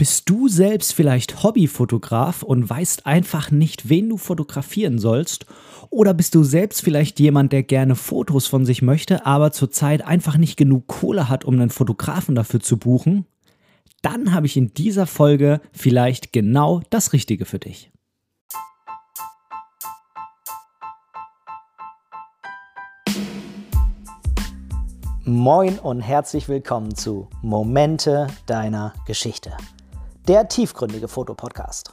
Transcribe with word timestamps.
Bist 0.00 0.30
du 0.30 0.48
selbst 0.48 0.94
vielleicht 0.94 1.42
Hobbyfotograf 1.42 2.42
und 2.42 2.70
weißt 2.70 3.04
einfach 3.04 3.50
nicht, 3.50 3.90
wen 3.90 4.08
du 4.08 4.16
fotografieren 4.16 4.98
sollst? 4.98 5.44
Oder 5.90 6.14
bist 6.14 6.34
du 6.34 6.42
selbst 6.42 6.80
vielleicht 6.80 7.20
jemand, 7.20 7.52
der 7.52 7.64
gerne 7.64 7.94
Fotos 7.94 8.46
von 8.46 8.64
sich 8.64 8.80
möchte, 8.80 9.26
aber 9.26 9.52
zurzeit 9.52 10.00
einfach 10.00 10.38
nicht 10.38 10.56
genug 10.56 10.86
Kohle 10.86 11.28
hat, 11.28 11.44
um 11.44 11.52
einen 11.52 11.68
Fotografen 11.68 12.34
dafür 12.34 12.60
zu 12.60 12.78
buchen? 12.78 13.26
Dann 14.00 14.32
habe 14.32 14.46
ich 14.46 14.56
in 14.56 14.72
dieser 14.72 15.06
Folge 15.06 15.60
vielleicht 15.70 16.32
genau 16.32 16.80
das 16.88 17.12
Richtige 17.12 17.44
für 17.44 17.58
dich. 17.58 17.90
Moin 25.24 25.78
und 25.78 26.00
herzlich 26.00 26.48
willkommen 26.48 26.94
zu 26.94 27.28
Momente 27.42 28.28
deiner 28.46 28.94
Geschichte 29.06 29.52
der 30.30 30.46
tiefgründige 30.46 31.08
Fotopodcast. 31.08 31.92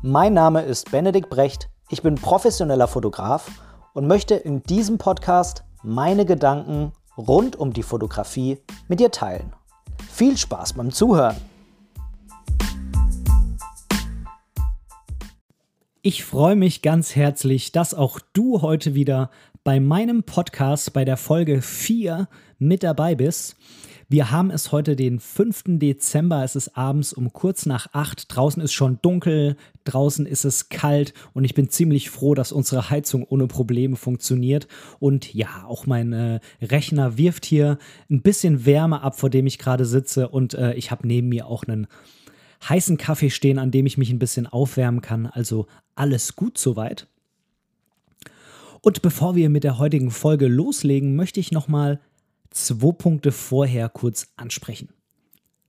Mein 0.00 0.34
Name 0.34 0.62
ist 0.62 0.92
Benedikt 0.92 1.28
Brecht, 1.28 1.68
ich 1.90 2.00
bin 2.00 2.14
professioneller 2.14 2.86
Fotograf 2.86 3.50
und 3.92 4.06
möchte 4.06 4.36
in 4.36 4.62
diesem 4.62 4.98
Podcast 4.98 5.64
meine 5.82 6.24
Gedanken 6.24 6.92
rund 7.18 7.56
um 7.56 7.72
die 7.72 7.82
Fotografie 7.82 8.58
mit 8.86 9.00
dir 9.00 9.10
teilen. 9.10 9.52
Viel 10.08 10.36
Spaß 10.36 10.74
beim 10.74 10.92
Zuhören! 10.92 11.34
Ich 16.02 16.24
freue 16.24 16.54
mich 16.54 16.82
ganz 16.82 17.16
herzlich, 17.16 17.72
dass 17.72 17.94
auch 17.94 18.20
du 18.32 18.62
heute 18.62 18.94
wieder 18.94 19.28
bei 19.64 19.80
meinem 19.80 20.22
Podcast 20.22 20.92
bei 20.92 21.04
der 21.04 21.16
Folge 21.16 21.62
4 21.62 22.28
mit 22.60 22.84
dabei 22.84 23.16
bist. 23.16 23.56
Wir 24.08 24.30
haben 24.30 24.52
es 24.52 24.70
heute 24.70 24.94
den 24.94 25.18
5. 25.18 25.64
Dezember. 25.80 26.44
Es 26.44 26.54
ist 26.54 26.76
abends 26.76 27.12
um 27.12 27.32
kurz 27.32 27.66
nach 27.66 27.88
8. 27.92 28.26
Draußen 28.28 28.62
ist 28.62 28.72
schon 28.72 29.00
dunkel, 29.02 29.56
draußen 29.82 30.26
ist 30.26 30.44
es 30.44 30.68
kalt 30.68 31.12
und 31.34 31.44
ich 31.44 31.54
bin 31.54 31.70
ziemlich 31.70 32.08
froh, 32.10 32.36
dass 32.36 32.52
unsere 32.52 32.88
Heizung 32.88 33.24
ohne 33.24 33.48
Probleme 33.48 33.96
funktioniert. 33.96 34.68
Und 35.00 35.34
ja, 35.34 35.64
auch 35.66 35.86
mein 35.86 36.12
äh, 36.12 36.38
Rechner 36.62 37.18
wirft 37.18 37.44
hier 37.44 37.78
ein 38.08 38.22
bisschen 38.22 38.64
Wärme 38.64 39.02
ab, 39.02 39.18
vor 39.18 39.28
dem 39.28 39.48
ich 39.48 39.58
gerade 39.58 39.84
sitze. 39.84 40.28
Und 40.28 40.54
äh, 40.54 40.74
ich 40.74 40.92
habe 40.92 41.04
neben 41.04 41.28
mir 41.28 41.48
auch 41.48 41.64
einen 41.64 41.88
heißen 42.68 42.98
Kaffee 42.98 43.30
stehen, 43.30 43.58
an 43.58 43.72
dem 43.72 43.86
ich 43.86 43.98
mich 43.98 44.10
ein 44.10 44.20
bisschen 44.20 44.46
aufwärmen 44.46 45.00
kann. 45.00 45.26
Also 45.26 45.66
alles 45.96 46.36
gut 46.36 46.58
soweit. 46.58 47.08
Und 48.82 49.02
bevor 49.02 49.34
wir 49.34 49.50
mit 49.50 49.64
der 49.64 49.78
heutigen 49.78 50.12
Folge 50.12 50.46
loslegen, 50.46 51.16
möchte 51.16 51.40
ich 51.40 51.50
nochmal 51.50 51.98
zwei 52.50 52.92
Punkte 52.92 53.32
vorher 53.32 53.88
kurz 53.88 54.28
ansprechen. 54.36 54.88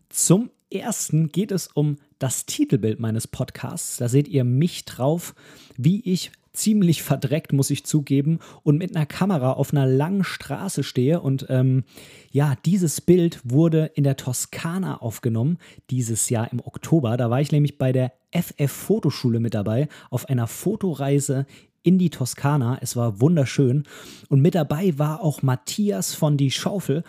Zum 0.10 0.50
ersten 0.72 1.30
geht 1.30 1.52
es 1.52 1.68
um 1.68 1.98
das 2.20 2.46
Titelbild 2.46 3.00
meines 3.00 3.28
Podcasts. 3.28 3.98
Da 3.98 4.10
seht 4.10 4.28
ihr 4.28 4.44
mich 4.44 4.86
drauf, 4.86 5.36
wie 5.78 6.02
ich 6.02 6.32
ziemlich 6.58 7.04
verdreckt, 7.04 7.54
muss 7.54 7.70
ich 7.70 7.86
zugeben, 7.86 8.40
und 8.64 8.78
mit 8.78 8.96
einer 8.96 9.06
Kamera 9.06 9.54
auf 9.54 9.72
einer 9.72 9.86
langen 9.86 10.24
Straße 10.24 10.84
stehe. 10.84 11.22
Und 11.22 11.46
ähm, 11.50 11.84
ja, 12.32 12.56
dieses 12.66 13.00
Bild 13.00 13.40
wurde 13.44 13.92
in 13.94 14.04
der 14.04 14.18
Toskana 14.18 14.98
aufgenommen, 14.98 15.60
dieses 15.92 16.30
Jahr 16.30 16.52
im 16.52 16.60
Oktober. 16.60 17.16
Da 17.16 17.30
war 17.30 17.40
ich 17.40 17.52
nämlich 17.52 17.78
bei 17.78 17.92
der 17.92 18.14
FF 18.32 18.72
Fotoschule 18.72 19.40
mit 19.40 19.54
dabei, 19.54 19.88
auf 20.10 20.28
einer 20.30 20.48
Fotoreise 20.48 21.46
in 21.88 21.98
die 21.98 22.10
Toskana. 22.10 22.80
Es 22.82 22.98
war 22.98 23.22
wunderschön. 23.22 23.86
Und 24.28 24.42
mit 24.42 24.56
dabei 24.56 25.00
war 25.00 25.22
auch 25.22 25.42
Matthias 25.42 26.14
von 26.14 26.36
Die 26.36 26.52
Schaufel. 26.52 27.04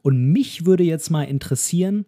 Und 0.00 0.32
mich 0.32 0.64
würde 0.64 0.84
jetzt 0.84 1.10
mal 1.10 1.24
interessieren, 1.24 2.06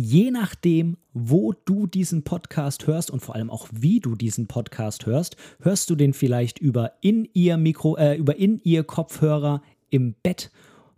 je 0.00 0.30
nachdem, 0.30 0.96
wo 1.12 1.52
du 1.52 1.86
diesen 1.86 2.22
Podcast 2.22 2.86
hörst 2.86 3.10
und 3.10 3.20
vor 3.20 3.34
allem 3.34 3.50
auch 3.50 3.68
wie 3.70 4.00
du 4.00 4.14
diesen 4.14 4.46
Podcast 4.46 5.04
hörst, 5.06 5.36
hörst 5.60 5.90
du 5.90 5.94
den 5.94 6.14
vielleicht 6.14 6.58
über 6.58 6.92
in 7.02 7.28
ihr 7.34 7.56
Mikro, 7.58 7.96
äh, 7.96 8.16
über 8.16 8.36
in 8.36 8.60
ihr 8.64 8.82
Kopfhörer 8.82 9.62
im 9.90 10.14
Bett 10.22 10.50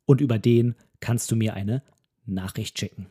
und 0.06 0.22
über 0.22 0.38
den 0.38 0.74
kannst 1.00 1.30
du 1.30 1.36
mir 1.36 1.52
eine 1.54 1.82
Nachricht 2.24 2.78
schicken. 2.78 3.08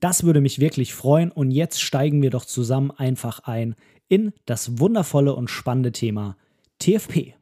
Das 0.00 0.24
würde 0.24 0.40
mich 0.40 0.58
wirklich 0.58 0.94
freuen 0.94 1.30
und 1.30 1.50
jetzt 1.50 1.80
steigen 1.80 2.22
wir 2.22 2.30
doch 2.30 2.44
zusammen 2.44 2.90
einfach 2.90 3.40
ein 3.40 3.74
in 4.08 4.32
das 4.46 4.78
wundervolle 4.78 5.34
und 5.34 5.48
spannende 5.48 5.92
Thema 5.92 6.36
TFP. 6.78 7.34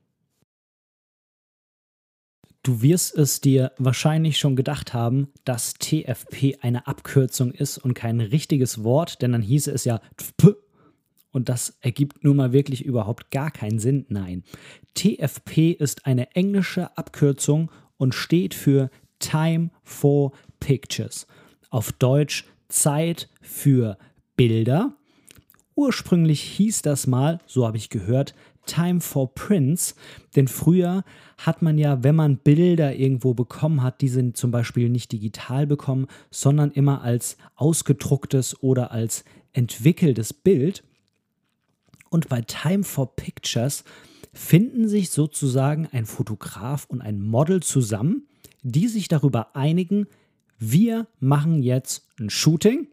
Du 2.62 2.81
wirst 2.81 3.16
es 3.16 3.40
dir 3.40 3.72
wahrscheinlich 3.78 4.38
schon 4.38 4.54
gedacht 4.54 4.94
haben, 4.94 5.32
dass 5.44 5.75
TFP 5.75 6.58
eine 6.60 6.87
Abkürzung 6.87 7.50
ist 7.50 7.78
und 7.78 7.94
kein 7.94 8.20
richtiges 8.20 8.84
Wort, 8.84 9.20
denn 9.20 9.32
dann 9.32 9.43
hieße 9.43 9.72
es 9.72 9.84
ja 9.84 10.00
TFP. 10.16 10.54
und 11.32 11.49
das 11.49 11.78
ergibt 11.81 12.22
nun 12.22 12.37
mal 12.37 12.52
wirklich 12.52 12.84
überhaupt 12.84 13.32
gar 13.32 13.50
keinen 13.50 13.81
Sinn. 13.81 14.06
Nein, 14.10 14.44
TFP 14.94 15.72
ist 15.72 16.06
eine 16.06 16.37
englische 16.37 16.96
Abkürzung 16.96 17.72
und 17.96 18.14
steht 18.14 18.54
für 18.54 18.90
Time 19.19 19.70
for 19.82 20.32
Pictures. 20.60 21.26
Auf 21.72 21.90
Deutsch 21.90 22.44
Zeit 22.69 23.30
für 23.40 23.96
Bilder. 24.36 24.94
Ursprünglich 25.74 26.42
hieß 26.42 26.82
das 26.82 27.06
mal, 27.06 27.40
so 27.46 27.66
habe 27.66 27.78
ich 27.78 27.88
gehört, 27.88 28.34
Time 28.66 29.00
for 29.00 29.34
Prints, 29.34 29.96
denn 30.36 30.48
früher 30.48 31.02
hat 31.38 31.62
man 31.62 31.78
ja, 31.78 32.04
wenn 32.04 32.14
man 32.14 32.36
Bilder 32.36 32.94
irgendwo 32.94 33.32
bekommen 33.32 33.82
hat, 33.82 34.02
die 34.02 34.10
sind 34.10 34.36
zum 34.36 34.50
Beispiel 34.50 34.90
nicht 34.90 35.12
digital 35.12 35.66
bekommen, 35.66 36.08
sondern 36.30 36.72
immer 36.72 37.00
als 37.00 37.38
ausgedrucktes 37.56 38.62
oder 38.62 38.92
als 38.92 39.25
entwickeltes 39.54 40.34
Bild. 40.34 40.84
Und 42.10 42.28
bei 42.28 42.42
Time 42.42 42.84
for 42.84 43.16
Pictures 43.16 43.82
finden 44.34 44.88
sich 44.88 45.08
sozusagen 45.08 45.88
ein 45.90 46.04
Fotograf 46.04 46.84
und 46.90 47.00
ein 47.00 47.22
Model 47.22 47.62
zusammen, 47.62 48.26
die 48.62 48.88
sich 48.88 49.08
darüber 49.08 49.56
einigen, 49.56 50.06
wir 50.70 51.09
machen 51.19 51.62
jetzt 51.62 52.06
ein 52.20 52.31
Shooting. 52.31 52.87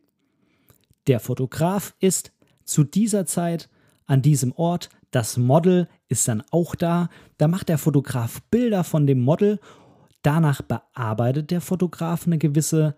Der 1.06 1.19
Fotograf 1.19 1.94
ist 2.00 2.31
zu 2.63 2.83
dieser 2.83 3.27
Zeit 3.27 3.69
an 4.07 4.24
diesem 4.24 4.54
Ort, 4.54 4.89
das 5.12 5.38
Model 5.38 5.88
ist 6.07 6.27
dann 6.27 6.44
auch 6.50 6.74
da. 6.74 7.10
Da 7.38 7.48
macht 7.48 7.69
der 7.69 7.77
Fotograf 7.77 8.42
Bilder 8.50 8.83
von 8.83 9.06
dem 9.06 9.19
Model. 9.19 9.60
Danach 10.24 10.63
bearbeitet 10.63 11.51
der 11.51 11.62
Fotograf 11.62 12.25
eine 12.25 12.39
gewisse 12.39 12.95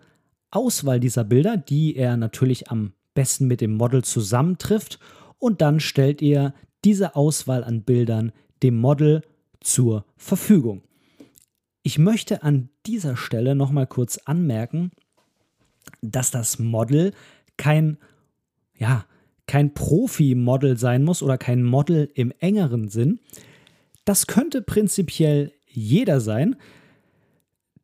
Auswahl 0.50 1.00
dieser 1.00 1.24
Bilder, 1.24 1.58
die 1.58 1.94
er 1.94 2.16
natürlich 2.16 2.70
am 2.70 2.92
besten 3.12 3.46
mit 3.46 3.60
dem 3.60 3.76
Model 3.76 4.02
zusammentrifft. 4.02 4.98
Und 5.38 5.60
dann 5.60 5.80
stellt 5.80 6.22
er 6.22 6.54
diese 6.84 7.14
Auswahl 7.14 7.62
an 7.62 7.82
Bildern 7.82 8.32
dem 8.62 8.78
Model 8.78 9.22
zur 9.60 10.06
Verfügung. 10.16 10.82
Ich 11.82 11.98
möchte 11.98 12.42
an 12.42 12.68
dieser 12.86 13.16
Stelle 13.16 13.54
nochmal 13.54 13.86
kurz 13.86 14.18
anmerken, 14.18 14.92
dass 16.00 16.30
das 16.30 16.58
Model 16.58 17.12
kein, 17.56 17.98
ja, 18.78 19.04
kein 19.46 19.74
Profi-Model 19.74 20.78
sein 20.78 21.02
muss 21.02 21.22
oder 21.22 21.38
kein 21.38 21.64
Model 21.64 22.08
im 22.14 22.32
engeren 22.38 22.88
Sinn. 22.88 23.20
Das 24.04 24.26
könnte 24.26 24.62
prinzipiell 24.62 25.52
jeder 25.66 26.20
sein, 26.20 26.56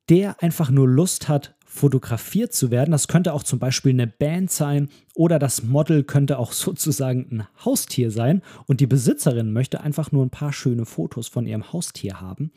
der 0.09 0.43
einfach 0.43 0.71
nur 0.71 0.89
Lust 0.89 1.29
hat, 1.29 1.55
fotografiert 1.65 2.53
zu 2.53 2.71
werden. 2.71 2.91
Das 2.93 3.09
könnte 3.09 3.33
auch 3.35 3.43
zum 3.43 3.59
Beispiel 3.59 3.93
eine 3.93 4.07
Band 4.07 4.51
sein 4.51 4.89
oder 5.15 5.39
das 5.39 5.63
Model 5.63 6.03
könnte 6.03 6.39
auch 6.39 6.53
sozusagen 6.53 7.29
ein 7.31 7.47
Haustier 7.65 8.11
sein 8.11 8.43
und 8.67 8.81
die 8.81 8.87
Besitzerin 8.87 9.53
möchte 9.53 9.81
einfach 9.81 10.13
nur 10.13 10.25
ein 10.25 10.31
paar 10.31 10.53
schöne 10.53 10.87
Fotos 10.87 11.29
von 11.29 11.47
ihrem 11.47 11.73
Haustier 11.73 12.21
haben. 12.21 12.53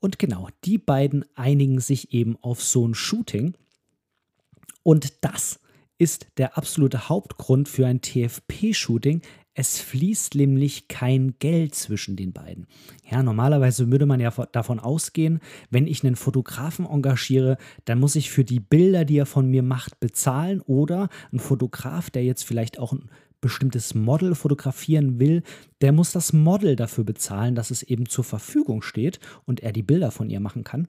Und 0.00 0.18
genau, 0.18 0.48
die 0.64 0.78
beiden 0.78 1.24
einigen 1.34 1.80
sich 1.80 2.12
eben 2.12 2.36
auf 2.40 2.62
so 2.62 2.86
ein 2.86 2.94
Shooting. 2.94 3.54
Und 4.82 5.24
das 5.24 5.60
ist 5.98 6.28
der 6.36 6.56
absolute 6.56 7.08
Hauptgrund 7.08 7.68
für 7.68 7.86
ein 7.86 8.00
TFP-Shooting. 8.00 9.22
Es 9.54 9.80
fließt 9.80 10.36
nämlich 10.36 10.86
kein 10.86 11.34
Geld 11.40 11.74
zwischen 11.74 12.14
den 12.14 12.32
beiden. 12.32 12.68
Ja, 13.10 13.24
normalerweise 13.24 13.90
würde 13.90 14.06
man 14.06 14.20
ja 14.20 14.30
davon 14.52 14.78
ausgehen, 14.78 15.40
wenn 15.70 15.88
ich 15.88 16.04
einen 16.04 16.14
Fotografen 16.14 16.86
engagiere, 16.86 17.58
dann 17.84 17.98
muss 17.98 18.14
ich 18.14 18.30
für 18.30 18.44
die 18.44 18.60
Bilder, 18.60 19.04
die 19.04 19.18
er 19.18 19.26
von 19.26 19.50
mir 19.50 19.64
macht, 19.64 19.98
bezahlen 19.98 20.60
oder 20.60 21.08
ein 21.32 21.40
Fotograf, 21.40 22.08
der 22.10 22.22
jetzt 22.22 22.44
vielleicht 22.44 22.78
auch 22.78 22.92
ein 22.92 23.10
bestimmtes 23.40 23.94
Model 23.94 24.34
fotografieren 24.34 25.20
will, 25.20 25.42
der 25.80 25.92
muss 25.92 26.12
das 26.12 26.32
Model 26.32 26.76
dafür 26.76 27.04
bezahlen, 27.04 27.54
dass 27.54 27.70
es 27.70 27.82
eben 27.82 28.08
zur 28.08 28.24
Verfügung 28.24 28.82
steht 28.82 29.20
und 29.44 29.60
er 29.60 29.72
die 29.72 29.82
Bilder 29.82 30.10
von 30.10 30.30
ihr 30.30 30.40
machen 30.40 30.64
kann. 30.64 30.88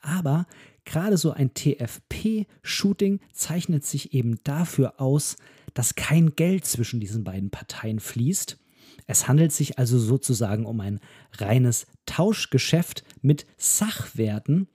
Aber 0.00 0.46
gerade 0.84 1.16
so 1.16 1.32
ein 1.32 1.52
TFP-Shooting 1.54 3.20
zeichnet 3.32 3.84
sich 3.84 4.14
eben 4.14 4.38
dafür 4.44 5.00
aus, 5.00 5.36
dass 5.74 5.94
kein 5.94 6.34
Geld 6.36 6.64
zwischen 6.64 7.00
diesen 7.00 7.24
beiden 7.24 7.50
Parteien 7.50 8.00
fließt. 8.00 8.58
Es 9.06 9.28
handelt 9.28 9.52
sich 9.52 9.78
also 9.78 9.98
sozusagen 9.98 10.66
um 10.66 10.80
ein 10.80 11.00
reines 11.32 11.86
Tauschgeschäft 12.06 13.04
mit 13.22 13.46
Sachwerten. 13.56 14.68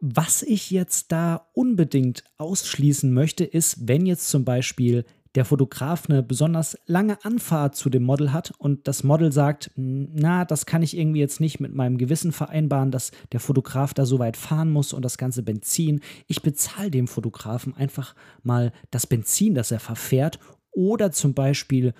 Was 0.00 0.42
ich 0.42 0.70
jetzt 0.70 1.10
da 1.10 1.48
unbedingt 1.54 2.22
ausschließen 2.38 3.12
möchte, 3.12 3.44
ist, 3.44 3.88
wenn 3.88 4.06
jetzt 4.06 4.28
zum 4.28 4.44
Beispiel 4.44 5.04
der 5.34 5.44
Fotograf 5.44 6.08
eine 6.08 6.22
besonders 6.22 6.78
lange 6.86 7.24
Anfahrt 7.24 7.76
zu 7.76 7.90
dem 7.90 8.02
Model 8.02 8.32
hat 8.32 8.52
und 8.58 8.88
das 8.88 9.04
Model 9.04 9.32
sagt, 9.32 9.70
na, 9.76 10.44
das 10.44 10.66
kann 10.66 10.82
ich 10.82 10.96
irgendwie 10.96 11.20
jetzt 11.20 11.40
nicht 11.40 11.60
mit 11.60 11.74
meinem 11.74 11.98
Gewissen 11.98 12.32
vereinbaren, 12.32 12.90
dass 12.90 13.10
der 13.32 13.40
Fotograf 13.40 13.94
da 13.94 14.06
so 14.06 14.18
weit 14.18 14.36
fahren 14.36 14.70
muss 14.70 14.92
und 14.92 15.04
das 15.04 15.18
ganze 15.18 15.42
Benzin. 15.42 16.00
Ich 16.26 16.42
bezahle 16.42 16.90
dem 16.90 17.08
Fotografen 17.08 17.76
einfach 17.76 18.14
mal 18.42 18.72
das 18.90 19.06
Benzin, 19.06 19.54
das 19.54 19.70
er 19.70 19.80
verfährt. 19.80 20.38
Oder 20.70 21.12
zum 21.12 21.34
Beispiel 21.34 21.92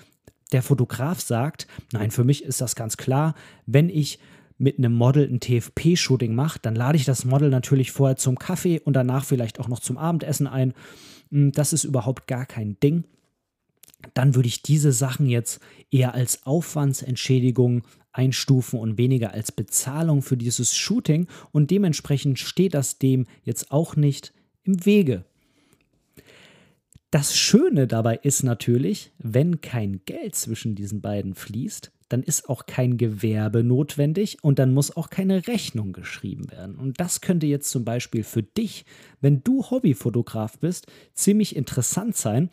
der 0.53 0.63
Fotograf 0.63 1.21
sagt, 1.21 1.67
nein, 1.93 2.11
für 2.11 2.25
mich 2.25 2.45
ist 2.45 2.61
das 2.61 2.75
ganz 2.75 2.97
klar, 2.97 3.35
wenn 3.67 3.91
ich 3.91 4.19
mit 4.57 4.79
einem 4.79 4.95
Model 4.95 5.29
ein 5.29 5.41
TFP-Shooting 5.41 6.35
mache, 6.35 6.59
dann 6.61 6.75
lade 6.75 6.97
ich 6.97 7.05
das 7.05 7.25
Model 7.25 7.51
natürlich 7.51 7.93
vorher 7.93 8.17
zum 8.17 8.39
Kaffee 8.39 8.81
und 8.81 8.95
danach 8.95 9.25
vielleicht 9.25 9.61
auch 9.61 9.69
noch 9.69 9.79
zum 9.79 9.99
Abendessen 9.99 10.47
ein. 10.47 10.75
Hm, 11.31 11.53
das 11.53 11.73
ist 11.73 11.85
überhaupt 11.85 12.27
gar 12.27 12.47
kein 12.47 12.81
Ding 12.81 13.05
dann 14.15 14.35
würde 14.35 14.49
ich 14.49 14.63
diese 14.63 14.93
Sachen 14.93 15.27
jetzt 15.27 15.61
eher 15.91 16.15
als 16.15 16.47
Aufwandsentschädigung 16.47 17.83
einstufen 18.13 18.79
und 18.79 18.99
weniger 18.99 19.33
als 19.33 19.53
Bezahlung 19.53 20.23
für 20.23 20.37
dieses 20.37 20.77
Shooting 20.77 21.29
und 21.53 21.71
dementsprechend 21.71 22.39
steht 22.39 22.75
das 22.75 22.99
dem 22.99 23.27
jetzt 23.45 23.71
auch 23.71 23.97
nicht 23.97 24.33
im 24.65 24.85
Wege. 24.85 25.25
Das 27.11 27.37
Schöne 27.37 27.87
dabei 27.87 28.17
ist 28.17 28.43
natürlich, 28.43 29.13
wenn 29.19 29.63
kein 29.63 30.03
Geld 30.05 30.35
zwischen 30.35 30.75
diesen 30.75 31.01
beiden 31.01 31.35
fließt, 31.35 31.91
dann 32.11 32.23
ist 32.23 32.49
auch 32.49 32.67
kein 32.67 32.97
Gewerbe 32.97 33.63
notwendig 33.63 34.39
und 34.43 34.59
dann 34.59 34.73
muss 34.73 34.97
auch 34.97 35.11
keine 35.11 35.47
Rechnung 35.47 35.93
geschrieben 35.93 36.51
werden. 36.51 36.77
Und 36.77 37.01
das 37.01 37.21
könnte 37.21 37.47
jetzt 37.47 37.71
zum 37.71 37.85
Beispiel 37.85 38.25
für 38.25 38.43
dich, 38.43 38.85
wenn 39.21 39.43
du 39.43 39.65
Hobbyfotograf 39.71 40.59
bist, 40.59 40.87
ziemlich 41.15 41.57
interessant 41.57 42.17
sein, 42.17 42.51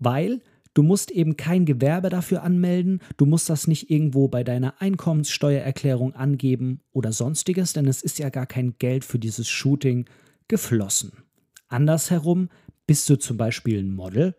weil 0.00 0.40
Du 0.72 0.84
musst 0.84 1.10
eben 1.10 1.36
kein 1.36 1.64
Gewerbe 1.64 2.10
dafür 2.10 2.44
anmelden, 2.44 3.00
du 3.16 3.26
musst 3.26 3.50
das 3.50 3.66
nicht 3.66 3.90
irgendwo 3.90 4.28
bei 4.28 4.44
deiner 4.44 4.80
Einkommenssteuererklärung 4.80 6.14
angeben 6.14 6.80
oder 6.92 7.12
sonstiges, 7.12 7.72
denn 7.72 7.86
es 7.86 8.02
ist 8.02 8.20
ja 8.20 8.28
gar 8.28 8.46
kein 8.46 8.78
Geld 8.78 9.04
für 9.04 9.18
dieses 9.18 9.48
Shooting 9.48 10.04
geflossen. 10.46 11.12
Andersherum 11.68 12.50
bist 12.86 13.10
du 13.10 13.18
zum 13.18 13.36
Beispiel 13.36 13.80
ein 13.80 13.92
Model, 13.92 14.36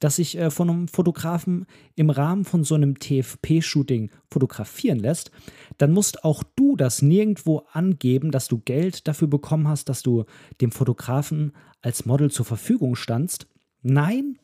das 0.00 0.16
sich 0.16 0.36
äh, 0.38 0.50
von 0.50 0.70
einem 0.70 0.88
Fotografen 0.88 1.66
im 1.96 2.10
Rahmen 2.10 2.44
von 2.44 2.64
so 2.64 2.74
einem 2.74 2.98
TFP-Shooting 2.98 4.10
fotografieren 4.30 4.98
lässt, 4.98 5.30
dann 5.78 5.92
musst 5.92 6.24
auch 6.24 6.42
du 6.56 6.76
das 6.76 7.02
nirgendwo 7.02 7.62
angeben, 7.72 8.30
dass 8.30 8.48
du 8.48 8.58
Geld 8.58 9.06
dafür 9.06 9.28
bekommen 9.28 9.68
hast, 9.68 9.90
dass 9.90 10.02
du 10.02 10.24
dem 10.60 10.72
Fotografen 10.72 11.52
als 11.82 12.06
Model 12.06 12.30
zur 12.30 12.46
Verfügung 12.46 12.96
standst. 12.96 13.46
Nein, 13.82 14.38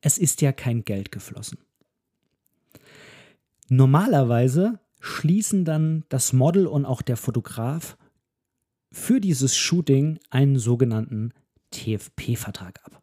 es 0.00 0.18
ist 0.18 0.40
ja 0.40 0.52
kein 0.52 0.84
Geld 0.84 1.12
geflossen. 1.12 1.58
Normalerweise 3.68 4.80
schließen 5.00 5.64
dann 5.64 6.04
das 6.08 6.32
Model 6.32 6.66
und 6.66 6.84
auch 6.84 7.02
der 7.02 7.16
Fotograf 7.16 7.96
für 8.92 9.20
dieses 9.20 9.56
Shooting 9.56 10.18
einen 10.30 10.58
sogenannten 10.58 11.32
TFP-Vertrag 11.70 12.80
ab. 12.84 13.00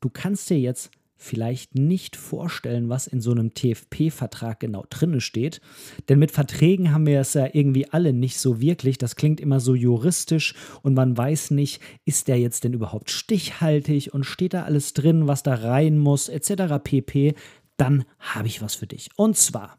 Du 0.00 0.10
kannst 0.10 0.50
dir 0.50 0.58
jetzt 0.58 0.90
vielleicht 1.16 1.74
nicht 1.74 2.16
vorstellen, 2.16 2.88
was 2.88 3.06
in 3.06 3.20
so 3.20 3.30
einem 3.30 3.54
TFP-Vertrag 3.54 4.60
genau 4.60 4.84
drinne 4.90 5.20
steht. 5.20 5.60
Denn 6.08 6.18
mit 6.18 6.30
Verträgen 6.30 6.92
haben 6.92 7.06
wir 7.06 7.20
es 7.20 7.34
ja 7.34 7.48
irgendwie 7.52 7.90
alle 7.90 8.12
nicht 8.12 8.38
so 8.38 8.60
wirklich. 8.60 8.98
Das 8.98 9.16
klingt 9.16 9.40
immer 9.40 9.60
so 9.60 9.74
juristisch 9.74 10.54
und 10.82 10.94
man 10.94 11.16
weiß 11.16 11.52
nicht, 11.52 11.80
ist 12.04 12.28
der 12.28 12.38
jetzt 12.38 12.64
denn 12.64 12.72
überhaupt 12.72 13.10
stichhaltig 13.10 14.12
und 14.12 14.24
steht 14.24 14.54
da 14.54 14.64
alles 14.64 14.94
drin, 14.94 15.26
was 15.26 15.42
da 15.42 15.54
rein 15.54 15.98
muss, 15.98 16.28
etc. 16.28 16.74
pp. 16.82 17.34
Dann 17.76 18.04
habe 18.18 18.48
ich 18.48 18.62
was 18.62 18.74
für 18.74 18.86
dich. 18.86 19.08
Und 19.16 19.36
zwar 19.36 19.78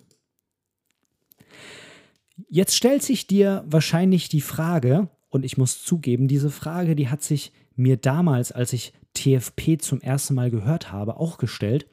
Jetzt 2.48 2.74
stellt 2.74 3.02
sich 3.02 3.26
dir 3.26 3.64
wahrscheinlich 3.66 4.30
die 4.30 4.40
Frage, 4.40 5.08
und 5.28 5.44
ich 5.44 5.58
muss 5.58 5.84
zugeben, 5.84 6.26
diese 6.26 6.50
Frage, 6.50 6.96
die 6.96 7.08
hat 7.08 7.22
sich 7.22 7.52
mir 7.76 7.96
damals, 7.96 8.50
als 8.50 8.72
ich 8.72 8.92
TFP 9.12 9.78
zum 9.78 10.00
ersten 10.00 10.34
Mal 10.34 10.50
gehört 10.50 10.90
habe, 10.90 11.18
auch 11.18 11.38
gestellt. 11.38 11.86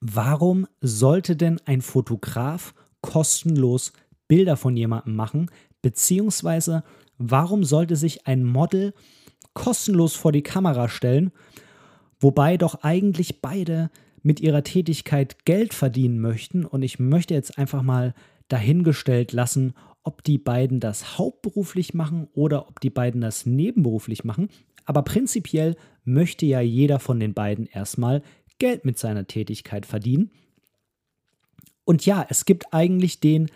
Warum 0.00 0.66
sollte 0.80 1.36
denn 1.36 1.60
ein 1.66 1.82
Fotograf 1.82 2.74
kostenlos 3.02 3.92
Bilder 4.26 4.56
von 4.56 4.76
jemandem 4.76 5.16
machen, 5.16 5.50
Beziehungsweise, 5.82 6.84
warum 7.18 7.64
sollte 7.64 7.96
sich 7.96 8.26
ein 8.26 8.44
Model 8.44 8.92
kostenlos 9.54 10.14
vor 10.14 10.32
die 10.32 10.42
Kamera 10.42 10.88
stellen, 10.88 11.32
wobei 12.18 12.56
doch 12.56 12.82
eigentlich 12.82 13.40
beide 13.40 13.90
mit 14.22 14.40
ihrer 14.40 14.62
Tätigkeit 14.62 15.44
Geld 15.44 15.74
verdienen 15.74 16.20
möchten 16.20 16.64
und 16.64 16.82
ich 16.82 16.98
möchte 16.98 17.34
jetzt 17.34 17.58
einfach 17.58 17.82
mal 17.82 18.14
dahingestellt 18.48 19.32
lassen, 19.32 19.74
ob 20.02 20.24
die 20.24 20.38
beiden 20.38 20.80
das 20.80 21.18
hauptberuflich 21.18 21.94
machen 21.94 22.28
oder 22.32 22.68
ob 22.68 22.80
die 22.80 22.90
beiden 22.90 23.20
das 23.20 23.46
nebenberuflich 23.46 24.24
machen. 24.24 24.48
Aber 24.84 25.02
prinzipiell 25.02 25.76
möchte 26.04 26.46
ja 26.46 26.60
jeder 26.60 26.98
von 26.98 27.20
den 27.20 27.34
beiden 27.34 27.66
erstmal 27.66 28.22
Geld 28.58 28.84
mit 28.84 28.98
seiner 28.98 29.26
Tätigkeit 29.26 29.86
verdienen. 29.86 30.30
Und 31.84 32.06
ja, 32.06 32.26
es 32.28 32.44
gibt 32.44 32.72
eigentlich 32.72 33.20
den 33.20 33.50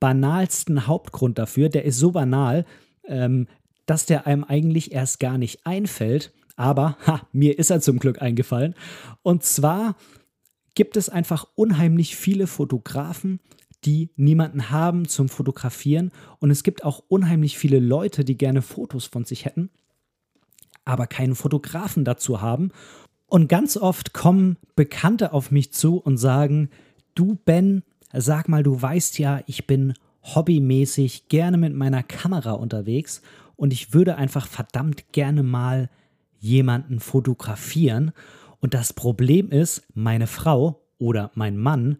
banalsten 0.00 0.86
Hauptgrund 0.86 1.38
dafür, 1.38 1.68
der 1.68 1.84
ist 1.84 1.98
so 1.98 2.12
banal, 2.12 2.64
ähm, 3.06 3.46
dass 3.86 4.06
der 4.06 4.26
einem 4.26 4.44
eigentlich 4.44 4.92
erst 4.92 5.20
gar 5.20 5.38
nicht 5.38 5.66
einfällt. 5.66 6.32
Aber 6.56 6.96
ha, 7.06 7.26
mir 7.32 7.58
ist 7.58 7.70
er 7.70 7.80
zum 7.80 7.98
Glück 7.98 8.22
eingefallen. 8.22 8.74
Und 9.22 9.42
zwar 9.42 9.96
gibt 10.74 10.96
es 10.96 11.08
einfach 11.08 11.46
unheimlich 11.54 12.16
viele 12.16 12.46
Fotografen, 12.46 13.40
die 13.84 14.10
niemanden 14.16 14.70
haben 14.70 15.08
zum 15.08 15.28
Fotografieren. 15.28 16.10
Und 16.38 16.50
es 16.50 16.62
gibt 16.62 16.84
auch 16.84 17.02
unheimlich 17.08 17.58
viele 17.58 17.78
Leute, 17.78 18.24
die 18.24 18.36
gerne 18.36 18.62
Fotos 18.62 19.06
von 19.06 19.24
sich 19.24 19.44
hätten, 19.44 19.70
aber 20.84 21.06
keinen 21.06 21.34
Fotografen 21.34 22.04
dazu 22.04 22.40
haben. 22.40 22.70
Und 23.26 23.48
ganz 23.48 23.76
oft 23.76 24.12
kommen 24.12 24.56
Bekannte 24.76 25.32
auf 25.32 25.50
mich 25.50 25.72
zu 25.72 25.98
und 25.98 26.16
sagen, 26.16 26.70
du 27.14 27.36
Ben, 27.44 27.82
sag 28.16 28.48
mal, 28.48 28.62
du 28.62 28.80
weißt 28.80 29.18
ja, 29.18 29.40
ich 29.46 29.66
bin 29.66 29.94
hobbymäßig 30.22 31.28
gerne 31.28 31.58
mit 31.58 31.74
meiner 31.74 32.02
Kamera 32.02 32.52
unterwegs 32.52 33.22
und 33.56 33.72
ich 33.72 33.92
würde 33.92 34.16
einfach 34.16 34.46
verdammt 34.46 35.12
gerne 35.12 35.42
mal 35.42 35.90
jemanden 36.38 37.00
fotografieren. 37.00 38.12
Und 38.60 38.74
das 38.74 38.92
Problem 38.92 39.50
ist, 39.50 39.86
meine 39.94 40.26
Frau 40.26 40.82
oder 40.98 41.30
mein 41.34 41.56
Mann, 41.56 41.98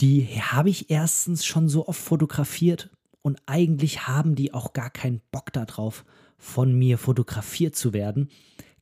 die 0.00 0.26
habe 0.26 0.68
ich 0.68 0.90
erstens 0.90 1.44
schon 1.46 1.68
so 1.68 1.88
oft 1.88 2.00
fotografiert 2.00 2.90
und 3.22 3.38
eigentlich 3.46 4.06
haben 4.06 4.34
die 4.34 4.52
auch 4.52 4.72
gar 4.72 4.90
keinen 4.90 5.20
Bock 5.32 5.52
darauf, 5.52 6.04
von 6.38 6.74
mir 6.78 6.98
fotografiert 6.98 7.74
zu 7.74 7.92
werden. 7.92 8.28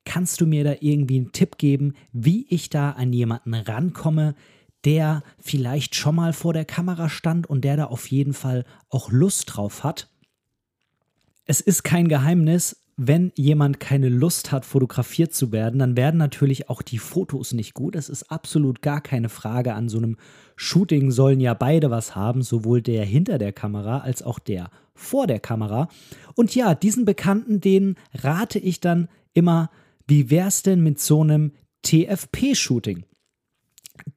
Kannst 0.04 0.40
du 0.40 0.46
mir 0.46 0.64
da 0.64 0.74
irgendwie 0.80 1.16
einen 1.16 1.32
Tipp 1.32 1.56
geben, 1.56 1.94
wie 2.12 2.46
ich 2.50 2.68
da 2.68 2.90
an 2.90 3.12
jemanden 3.12 3.54
rankomme, 3.54 4.34
der 4.84 5.22
vielleicht 5.38 5.94
schon 5.94 6.16
mal 6.16 6.32
vor 6.32 6.52
der 6.52 6.64
Kamera 6.64 7.08
stand 7.08 7.46
und 7.46 7.62
der 7.64 7.76
da 7.76 7.84
auf 7.86 8.10
jeden 8.10 8.34
Fall 8.34 8.64
auch 8.90 9.10
Lust 9.10 9.54
drauf 9.54 9.84
hat. 9.84 10.10
Es 11.46 11.60
ist 11.60 11.82
kein 11.82 12.08
Geheimnis, 12.08 12.84
wenn 12.96 13.32
jemand 13.34 13.80
keine 13.80 14.08
Lust 14.08 14.52
hat, 14.52 14.64
fotografiert 14.64 15.34
zu 15.34 15.50
werden, 15.50 15.80
dann 15.80 15.96
werden 15.96 16.16
natürlich 16.16 16.68
auch 16.70 16.80
die 16.80 16.98
Fotos 16.98 17.52
nicht 17.52 17.74
gut. 17.74 17.96
Es 17.96 18.08
ist 18.08 18.30
absolut 18.30 18.82
gar 18.82 19.00
keine 19.00 19.28
Frage. 19.28 19.74
An 19.74 19.88
so 19.88 19.98
einem 19.98 20.16
Shooting 20.56 21.10
sollen 21.10 21.40
ja 21.40 21.54
beide 21.54 21.90
was 21.90 22.14
haben, 22.14 22.42
sowohl 22.42 22.82
der 22.82 23.04
hinter 23.04 23.38
der 23.38 23.52
Kamera 23.52 23.98
als 23.98 24.22
auch 24.22 24.38
der 24.38 24.70
vor 24.94 25.26
der 25.26 25.40
Kamera. 25.40 25.88
Und 26.36 26.54
ja, 26.54 26.74
diesen 26.74 27.04
Bekannten, 27.04 27.60
denen 27.60 27.96
rate 28.14 28.60
ich 28.60 28.80
dann 28.80 29.08
immer, 29.32 29.70
wie 30.06 30.30
wär's 30.30 30.62
denn 30.62 30.80
mit 30.80 31.00
so 31.00 31.22
einem 31.22 31.52
TFP-Shooting? 31.82 33.04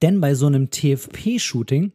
Denn 0.02 0.22
bei 0.22 0.36
so 0.36 0.48
einem 0.48 0.70
TFP-Shooting, 0.70 1.92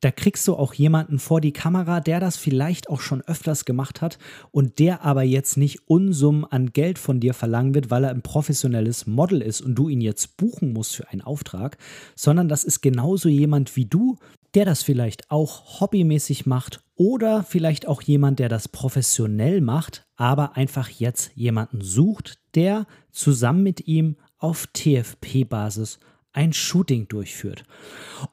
da 0.00 0.10
kriegst 0.10 0.46
du 0.46 0.54
auch 0.54 0.74
jemanden 0.74 1.18
vor 1.18 1.40
die 1.40 1.52
Kamera, 1.52 2.00
der 2.00 2.20
das 2.20 2.36
vielleicht 2.36 2.90
auch 2.90 3.00
schon 3.00 3.22
öfters 3.22 3.64
gemacht 3.64 4.02
hat 4.02 4.18
und 4.50 4.78
der 4.78 5.04
aber 5.04 5.22
jetzt 5.22 5.56
nicht 5.56 5.88
Unsummen 5.88 6.44
an 6.44 6.72
Geld 6.72 6.98
von 6.98 7.20
dir 7.20 7.34
verlangen 7.34 7.74
wird, 7.74 7.90
weil 7.90 8.04
er 8.04 8.10
ein 8.10 8.22
professionelles 8.22 9.06
Model 9.06 9.40
ist 9.40 9.60
und 9.60 9.74
du 9.74 9.88
ihn 9.88 10.00
jetzt 10.00 10.36
buchen 10.36 10.72
musst 10.72 10.96
für 10.96 11.08
einen 11.08 11.22
Auftrag, 11.22 11.78
sondern 12.14 12.48
das 12.48 12.64
ist 12.64 12.82
genauso 12.82 13.28
jemand 13.28 13.76
wie 13.76 13.86
du, 13.86 14.16
der 14.54 14.64
das 14.64 14.82
vielleicht 14.82 15.30
auch 15.30 15.80
hobbymäßig 15.80 16.46
macht 16.46 16.80
oder 16.94 17.42
vielleicht 17.42 17.86
auch 17.86 18.02
jemand, 18.02 18.38
der 18.38 18.48
das 18.48 18.68
professionell 18.68 19.60
macht, 19.60 20.06
aber 20.16 20.56
einfach 20.56 20.88
jetzt 20.88 21.30
jemanden 21.34 21.80
sucht, 21.80 22.38
der 22.54 22.86
zusammen 23.12 23.62
mit 23.62 23.86
ihm 23.86 24.16
auf 24.38 24.66
TFP-Basis 24.72 25.98
ein 26.36 26.52
Shooting 26.52 27.08
durchführt. 27.08 27.64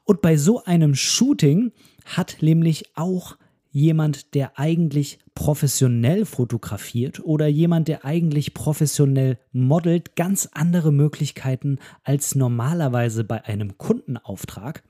Und 0.04 0.20
bei 0.22 0.36
so 0.36 0.62
einem 0.64 0.94
Shooting 0.94 1.72
hat 2.04 2.36
nämlich 2.40 2.96
auch 2.96 3.36
jemand, 3.70 4.34
der 4.34 4.58
eigentlich 4.58 5.18
professionell 5.34 6.26
fotografiert 6.26 7.24
oder 7.24 7.48
jemand, 7.48 7.88
der 7.88 8.04
eigentlich 8.04 8.54
professionell 8.54 9.38
modelt, 9.52 10.14
ganz 10.14 10.48
andere 10.52 10.92
Möglichkeiten 10.92 11.78
als 12.04 12.36
normalerweise 12.36 13.24
bei 13.24 13.44
einem 13.44 13.76
Kundenauftrag. 13.76 14.84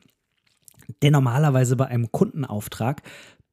Denn 1.02 1.12
normalerweise 1.12 1.76
bei 1.76 1.86
einem 1.86 2.12
Kundenauftrag 2.12 3.02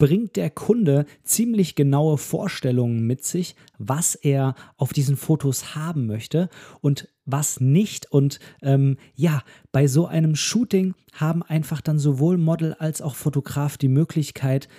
bringt 0.02 0.36
der 0.36 0.50
Kunde 0.50 1.06
ziemlich 1.22 1.76
genaue 1.76 2.18
Vorstellungen 2.18 3.06
mit 3.06 3.24
sich, 3.24 3.56
was 3.78 4.16
er 4.16 4.56
auf 4.76 4.94
diesen 4.94 5.16
Fotos 5.16 5.76
haben 5.76 6.08
möchte 6.08 6.50
und 6.80 7.08
was 7.26 7.60
nicht. 7.60 8.12
Und 8.12 8.40
ähm, 8.64 8.98
ja, 9.14 9.44
bei 9.72 9.86
so 9.86 10.08
einem 10.08 10.36
Shooting 10.36 10.96
haben 11.14 11.44
einfach 11.44 11.82
dann 11.82 12.00
sowohl 12.00 12.40
Model 12.40 12.74
als 12.74 13.04
auch 13.04 13.14
Fotograf 13.14 13.78
die 13.78 13.90
Möglichkeit, 13.90 14.70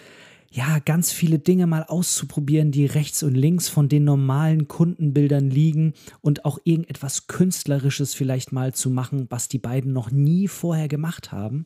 ja, 0.50 0.80
ganz 0.80 1.12
viele 1.12 1.38
Dinge 1.38 1.68
mal 1.68 1.84
auszuprobieren, 1.84 2.72
die 2.72 2.86
rechts 2.86 3.22
und 3.22 3.36
links 3.36 3.68
von 3.68 3.88
den 3.88 4.02
normalen 4.02 4.66
Kundenbildern 4.66 5.48
liegen 5.48 5.94
und 6.20 6.44
auch 6.44 6.58
irgendetwas 6.64 7.28
Künstlerisches 7.28 8.12
vielleicht 8.12 8.50
mal 8.50 8.74
zu 8.74 8.90
machen, 8.90 9.28
was 9.30 9.46
die 9.46 9.60
beiden 9.60 9.92
noch 9.92 10.10
nie 10.10 10.48
vorher 10.48 10.88
gemacht 10.88 11.30
haben, 11.30 11.64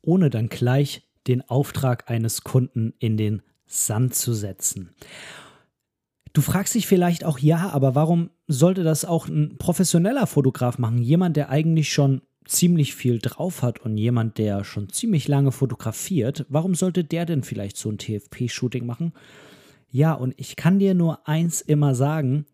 ohne 0.00 0.30
dann 0.30 0.48
gleich 0.48 1.02
den 1.26 1.48
Auftrag 1.48 2.10
eines 2.10 2.42
Kunden 2.42 2.94
in 2.98 3.16
den 3.16 3.42
Sand 3.66 4.14
zu 4.14 4.32
setzen. 4.32 4.90
Du 6.32 6.42
fragst 6.42 6.74
dich 6.74 6.86
vielleicht 6.86 7.24
auch, 7.24 7.38
ja, 7.38 7.70
aber 7.70 7.94
warum 7.94 8.30
sollte 8.46 8.84
das 8.84 9.04
auch 9.04 9.26
ein 9.26 9.56
professioneller 9.58 10.26
Fotograf 10.26 10.78
machen? 10.78 10.98
Jemand, 10.98 11.36
der 11.36 11.50
eigentlich 11.50 11.92
schon 11.92 12.22
ziemlich 12.44 12.94
viel 12.94 13.18
drauf 13.18 13.62
hat 13.62 13.80
und 13.80 13.96
jemand, 13.96 14.38
der 14.38 14.64
schon 14.64 14.88
ziemlich 14.88 15.28
lange 15.28 15.52
fotografiert, 15.52 16.46
warum 16.48 16.74
sollte 16.74 17.04
der 17.04 17.26
denn 17.26 17.42
vielleicht 17.42 17.76
so 17.76 17.90
ein 17.90 17.98
TFP-Shooting 17.98 18.86
machen? 18.86 19.12
Ja, 19.90 20.12
und 20.14 20.34
ich 20.36 20.56
kann 20.56 20.78
dir 20.78 20.94
nur 20.94 21.26
eins 21.28 21.60
immer 21.60 21.94
sagen, 21.94 22.46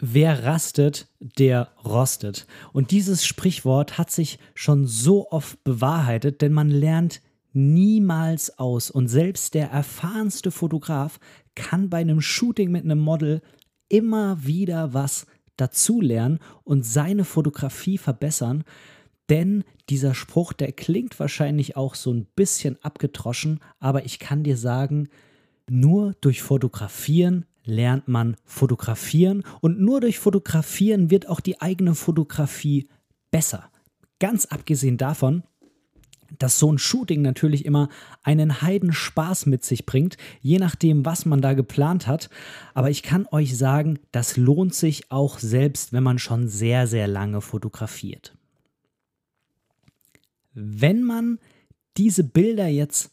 wer 0.00 0.44
rastet, 0.44 1.08
der 1.18 1.68
rostet. 1.84 2.46
Und 2.72 2.90
dieses 2.90 3.26
Sprichwort 3.26 3.98
hat 3.98 4.10
sich 4.10 4.38
schon 4.54 4.86
so 4.86 5.30
oft 5.30 5.62
bewahrheitet, 5.64 6.40
denn 6.40 6.52
man 6.52 6.70
lernt 6.70 7.20
niemals 7.54 8.58
aus. 8.58 8.90
Und 8.90 9.08
selbst 9.08 9.54
der 9.54 9.70
erfahrenste 9.70 10.50
Fotograf 10.50 11.18
kann 11.54 11.88
bei 11.88 11.98
einem 11.98 12.20
Shooting 12.20 12.70
mit 12.70 12.84
einem 12.84 12.98
Model 12.98 13.40
immer 13.88 14.44
wieder 14.44 14.92
was 14.92 15.26
dazulernen 15.56 16.40
und 16.64 16.84
seine 16.84 17.24
Fotografie 17.24 17.98
verbessern. 17.98 18.64
Denn 19.30 19.64
dieser 19.88 20.14
Spruch, 20.14 20.52
der 20.52 20.72
klingt 20.72 21.18
wahrscheinlich 21.18 21.76
auch 21.76 21.94
so 21.94 22.12
ein 22.12 22.26
bisschen 22.36 22.76
abgetroschen, 22.82 23.60
aber 23.78 24.04
ich 24.04 24.18
kann 24.18 24.42
dir 24.42 24.56
sagen, 24.56 25.08
nur 25.68 26.14
durch 26.20 26.42
Fotografieren 26.42 27.46
lernt 27.64 28.08
man 28.08 28.36
fotografieren 28.44 29.42
und 29.60 29.80
nur 29.80 30.00
durch 30.00 30.18
Fotografieren 30.18 31.10
wird 31.10 31.28
auch 31.28 31.40
die 31.40 31.62
eigene 31.62 31.94
Fotografie 31.94 32.88
besser. 33.30 33.70
Ganz 34.18 34.44
abgesehen 34.46 34.98
davon, 34.98 35.42
dass 36.38 36.58
so 36.58 36.72
ein 36.72 36.78
Shooting 36.78 37.22
natürlich 37.22 37.64
immer 37.64 37.88
einen 38.22 38.62
Heidenspaß 38.62 39.46
mit 39.46 39.64
sich 39.64 39.86
bringt, 39.86 40.16
je 40.40 40.58
nachdem, 40.58 41.04
was 41.04 41.26
man 41.26 41.40
da 41.40 41.54
geplant 41.54 42.06
hat. 42.06 42.30
Aber 42.74 42.90
ich 42.90 43.02
kann 43.02 43.26
euch 43.30 43.56
sagen, 43.56 43.98
das 44.12 44.36
lohnt 44.36 44.74
sich 44.74 45.10
auch 45.10 45.38
selbst, 45.38 45.92
wenn 45.92 46.02
man 46.02 46.18
schon 46.18 46.48
sehr, 46.48 46.86
sehr 46.86 47.08
lange 47.08 47.40
fotografiert. 47.40 48.36
Wenn 50.52 51.02
man 51.02 51.38
diese 51.96 52.24
Bilder 52.24 52.66
jetzt 52.66 53.10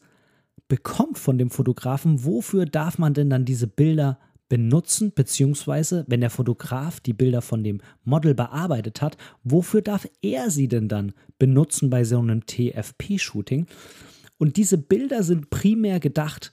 bekommt 0.68 1.18
von 1.18 1.38
dem 1.38 1.50
Fotografen, 1.50 2.24
wofür 2.24 2.64
darf 2.66 2.98
man 2.98 3.14
denn 3.14 3.30
dann 3.30 3.44
diese 3.44 3.66
Bilder 3.66 4.18
benutzen, 4.52 5.12
beziehungsweise 5.14 6.04
wenn 6.08 6.20
der 6.20 6.28
Fotograf 6.28 7.00
die 7.00 7.14
Bilder 7.14 7.40
von 7.40 7.64
dem 7.64 7.80
Model 8.04 8.34
bearbeitet 8.34 9.00
hat, 9.00 9.16
wofür 9.44 9.80
darf 9.80 10.06
er 10.20 10.50
sie 10.50 10.68
denn 10.68 10.88
dann 10.88 11.14
benutzen 11.38 11.88
bei 11.88 12.04
so 12.04 12.18
einem 12.18 12.44
TFP-Shooting? 12.44 13.64
Und 14.36 14.58
diese 14.58 14.76
Bilder 14.76 15.22
sind 15.22 15.48
primär 15.48 16.00
gedacht 16.00 16.52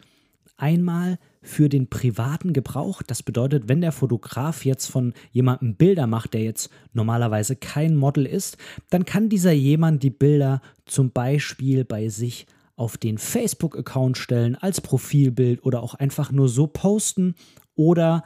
einmal 0.56 1.20
für 1.42 1.68
den 1.68 1.90
privaten 1.90 2.54
Gebrauch. 2.54 3.02
Das 3.02 3.22
bedeutet, 3.22 3.68
wenn 3.68 3.82
der 3.82 3.92
Fotograf 3.92 4.64
jetzt 4.64 4.86
von 4.86 5.14
jemandem 5.34 5.76
Bilder 5.76 6.08
macht, 6.08 6.34
der 6.34 6.44
jetzt 6.44 6.70
normalerweise 6.94 7.58
kein 7.58 7.98
Model 7.98 8.26
ist, 8.26 8.56
dann 8.90 9.04
kann 9.04 9.28
dieser 9.28 9.52
jemand 9.52 10.04
die 10.04 10.10
Bilder 10.10 10.62
zum 10.86 11.12
Beispiel 11.12 11.84
bei 11.84 12.08
sich 12.08 12.48
auf 12.78 12.98
den 12.98 13.18
Facebook-Account 13.18 14.18
stellen 14.18 14.56
als 14.56 14.80
Profilbild 14.80 15.66
oder 15.66 15.84
auch 15.84 15.96
einfach 15.96 16.32
nur 16.32 16.48
so 16.48 16.66
posten 16.66 17.36
oder 17.80 18.26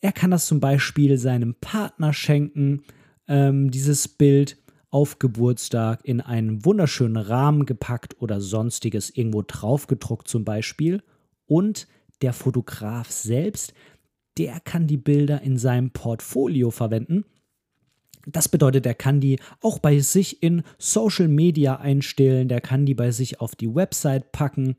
er 0.00 0.12
kann 0.12 0.30
das 0.30 0.46
zum 0.46 0.60
Beispiel 0.60 1.18
seinem 1.18 1.56
Partner 1.56 2.12
schenken, 2.12 2.84
ähm, 3.26 3.72
dieses 3.72 4.06
Bild 4.06 4.56
auf 4.90 5.18
Geburtstag 5.18 6.04
in 6.04 6.20
einen 6.20 6.64
wunderschönen 6.64 7.16
Rahmen 7.16 7.66
gepackt 7.66 8.22
oder 8.22 8.40
sonstiges 8.40 9.10
irgendwo 9.10 9.42
draufgedruckt 9.42 10.28
zum 10.28 10.44
Beispiel. 10.44 11.02
Und 11.46 11.88
der 12.22 12.32
Fotograf 12.32 13.10
selbst, 13.10 13.74
der 14.38 14.60
kann 14.60 14.86
die 14.86 14.96
Bilder 14.96 15.42
in 15.42 15.58
seinem 15.58 15.90
Portfolio 15.90 16.70
verwenden. 16.70 17.24
Das 18.26 18.48
bedeutet, 18.48 18.86
er 18.86 18.94
kann 18.94 19.20
die 19.20 19.40
auch 19.60 19.80
bei 19.80 19.98
sich 19.98 20.40
in 20.40 20.62
Social 20.78 21.26
Media 21.26 21.80
einstellen, 21.80 22.46
der 22.46 22.60
kann 22.60 22.86
die 22.86 22.94
bei 22.94 23.10
sich 23.10 23.40
auf 23.40 23.56
die 23.56 23.74
Website 23.74 24.30
packen 24.30 24.76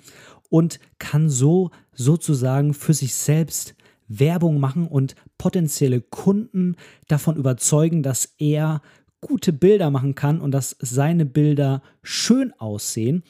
und 0.50 0.80
kann 1.00 1.30
so 1.30 1.72
sozusagen 1.92 2.74
für 2.74 2.94
sich 2.94 3.14
selbst 3.14 3.76
Werbung 4.10 4.60
machen 4.60 4.88
und 4.88 5.16
potenzielle 5.38 6.02
Kunden 6.02 6.76
davon 7.08 7.38
überzeugen, 7.38 8.04
dass 8.04 8.36
er 8.38 8.82
gute 9.22 9.54
Bilder 9.54 9.92
machen 9.92 10.16
kann 10.16 10.42
und 10.42 10.52
dass 10.52 10.76
seine 10.80 11.26
Bilder 11.26 11.82
schön 12.04 12.54
aussehen. 12.58 13.24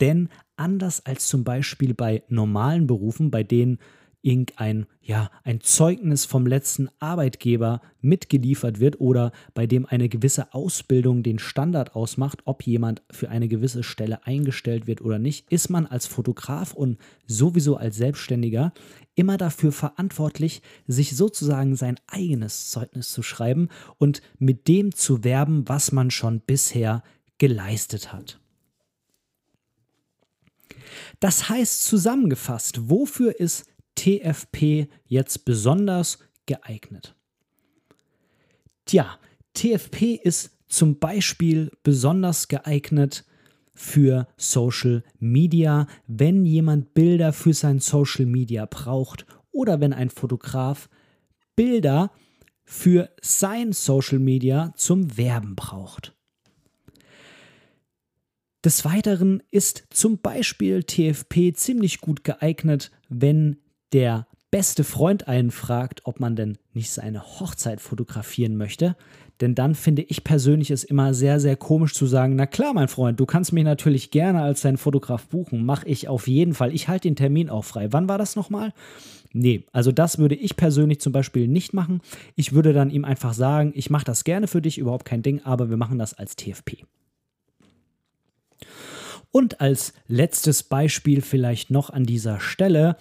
Denn 0.00 0.28
anders 0.56 1.04
als 1.04 1.26
zum 1.26 1.42
Beispiel 1.44 1.94
bei 1.94 2.22
normalen 2.28 2.86
Berufen, 2.86 3.30
bei 3.30 3.42
denen 3.42 3.78
irgendein 4.22 4.86
ja, 5.00 5.30
ein 5.44 5.60
Zeugnis 5.60 6.24
vom 6.24 6.46
letzten 6.46 6.88
Arbeitgeber 6.98 7.80
mitgeliefert 8.00 8.80
wird 8.80 9.00
oder 9.00 9.32
bei 9.54 9.66
dem 9.66 9.86
eine 9.86 10.08
gewisse 10.08 10.52
Ausbildung 10.52 11.22
den 11.22 11.38
Standard 11.38 11.94
ausmacht, 11.94 12.40
ob 12.44 12.62
jemand 12.62 13.02
für 13.10 13.30
eine 13.30 13.48
gewisse 13.48 13.82
Stelle 13.82 14.26
eingestellt 14.26 14.86
wird 14.86 15.00
oder 15.00 15.18
nicht, 15.18 15.50
ist 15.50 15.70
man 15.70 15.86
als 15.86 16.06
Fotograf 16.06 16.74
und 16.74 16.98
sowieso 17.26 17.76
als 17.76 17.96
Selbstständiger 17.96 18.72
immer 19.14 19.36
dafür 19.36 19.72
verantwortlich, 19.72 20.62
sich 20.86 21.16
sozusagen 21.16 21.76
sein 21.76 21.96
eigenes 22.06 22.70
Zeugnis 22.70 23.10
zu 23.12 23.22
schreiben 23.22 23.68
und 23.98 24.22
mit 24.38 24.68
dem 24.68 24.94
zu 24.94 25.24
werben, 25.24 25.68
was 25.68 25.92
man 25.92 26.10
schon 26.10 26.40
bisher 26.40 27.02
geleistet 27.38 28.12
hat. 28.12 28.38
Das 31.20 31.48
heißt 31.48 31.84
zusammengefasst, 31.84 32.88
wofür 32.88 33.38
ist 33.38 33.66
TFP 33.96 34.88
jetzt 35.06 35.44
besonders 35.44 36.18
geeignet? 36.46 37.14
Tja, 38.84 39.18
TFP 39.54 40.14
ist 40.14 40.56
zum 40.68 40.98
Beispiel 40.98 41.70
besonders 41.82 42.48
geeignet 42.48 43.24
für 43.74 44.26
Social 44.36 45.02
Media, 45.18 45.86
wenn 46.06 46.44
jemand 46.44 46.94
Bilder 46.94 47.32
für 47.32 47.54
sein 47.54 47.80
Social 47.80 48.26
Media 48.26 48.66
braucht 48.66 49.26
oder 49.52 49.80
wenn 49.80 49.92
ein 49.92 50.10
Fotograf 50.10 50.88
Bilder 51.56 52.12
für 52.64 53.10
sein 53.20 53.72
Social 53.72 54.18
Media 54.18 54.72
zum 54.76 55.16
Werben 55.16 55.56
braucht. 55.56 56.14
Des 58.64 58.84
Weiteren 58.84 59.42
ist 59.50 59.86
zum 59.90 60.18
Beispiel 60.18 60.84
TFP 60.84 61.54
ziemlich 61.54 62.00
gut 62.00 62.24
geeignet, 62.24 62.90
wenn 63.08 63.56
der 63.92 64.26
beste 64.50 64.84
Freund 64.84 65.28
einen 65.28 65.50
fragt, 65.50 66.02
ob 66.04 66.20
man 66.20 66.36
denn 66.36 66.58
nicht 66.74 66.90
seine 66.90 67.22
Hochzeit 67.22 67.80
fotografieren 67.80 68.56
möchte. 68.56 68.96
Denn 69.40 69.54
dann 69.54 69.74
finde 69.74 70.02
ich 70.02 70.22
persönlich 70.22 70.70
es 70.70 70.84
immer 70.84 71.14
sehr, 71.14 71.40
sehr 71.40 71.56
komisch 71.56 71.94
zu 71.94 72.04
sagen, 72.06 72.36
na 72.36 72.46
klar, 72.46 72.74
mein 72.74 72.88
Freund, 72.88 73.18
du 73.18 73.26
kannst 73.26 73.52
mich 73.52 73.64
natürlich 73.64 74.10
gerne 74.10 74.42
als 74.42 74.60
dein 74.60 74.76
Fotograf 74.76 75.26
buchen. 75.28 75.64
Mache 75.64 75.88
ich 75.88 76.08
auf 76.08 76.28
jeden 76.28 76.52
Fall. 76.52 76.74
Ich 76.74 76.88
halte 76.88 77.08
den 77.08 77.16
Termin 77.16 77.48
auch 77.48 77.64
frei. 77.64 77.92
Wann 77.92 78.08
war 78.08 78.18
das 78.18 78.36
nochmal? 78.36 78.74
Nee, 79.32 79.64
also 79.72 79.92
das 79.92 80.18
würde 80.18 80.34
ich 80.34 80.56
persönlich 80.56 81.00
zum 81.00 81.12
Beispiel 81.12 81.46
nicht 81.46 81.72
machen. 81.72 82.00
Ich 82.34 82.52
würde 82.52 82.72
dann 82.72 82.90
ihm 82.90 83.04
einfach 83.04 83.32
sagen, 83.32 83.72
ich 83.74 83.88
mache 83.88 84.04
das 84.04 84.24
gerne 84.24 84.48
für 84.48 84.60
dich, 84.60 84.76
überhaupt 84.76 85.04
kein 85.06 85.22
Ding, 85.22 85.40
aber 85.44 85.70
wir 85.70 85.76
machen 85.76 85.98
das 85.98 86.14
als 86.14 86.36
TFP. 86.36 86.84
Und 89.30 89.60
als 89.60 89.94
letztes 90.08 90.64
Beispiel 90.64 91.22
vielleicht 91.22 91.70
noch 91.70 91.90
an 91.90 92.04
dieser 92.04 92.40
Stelle, 92.40 92.96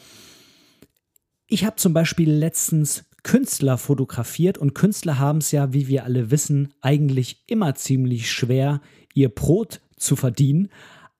ich 1.49 1.65
habe 1.65 1.75
zum 1.77 1.93
Beispiel 1.93 2.31
letztens 2.31 3.05
Künstler 3.23 3.77
fotografiert 3.77 4.57
und 4.57 4.75
Künstler 4.75 5.19
haben 5.19 5.39
es 5.39 5.51
ja, 5.51 5.73
wie 5.73 5.87
wir 5.87 6.05
alle 6.05 6.31
wissen, 6.31 6.73
eigentlich 6.79 7.43
immer 7.47 7.75
ziemlich 7.75 8.31
schwer, 8.31 8.81
ihr 9.13 9.29
Brot 9.29 9.81
zu 9.97 10.15
verdienen. 10.15 10.69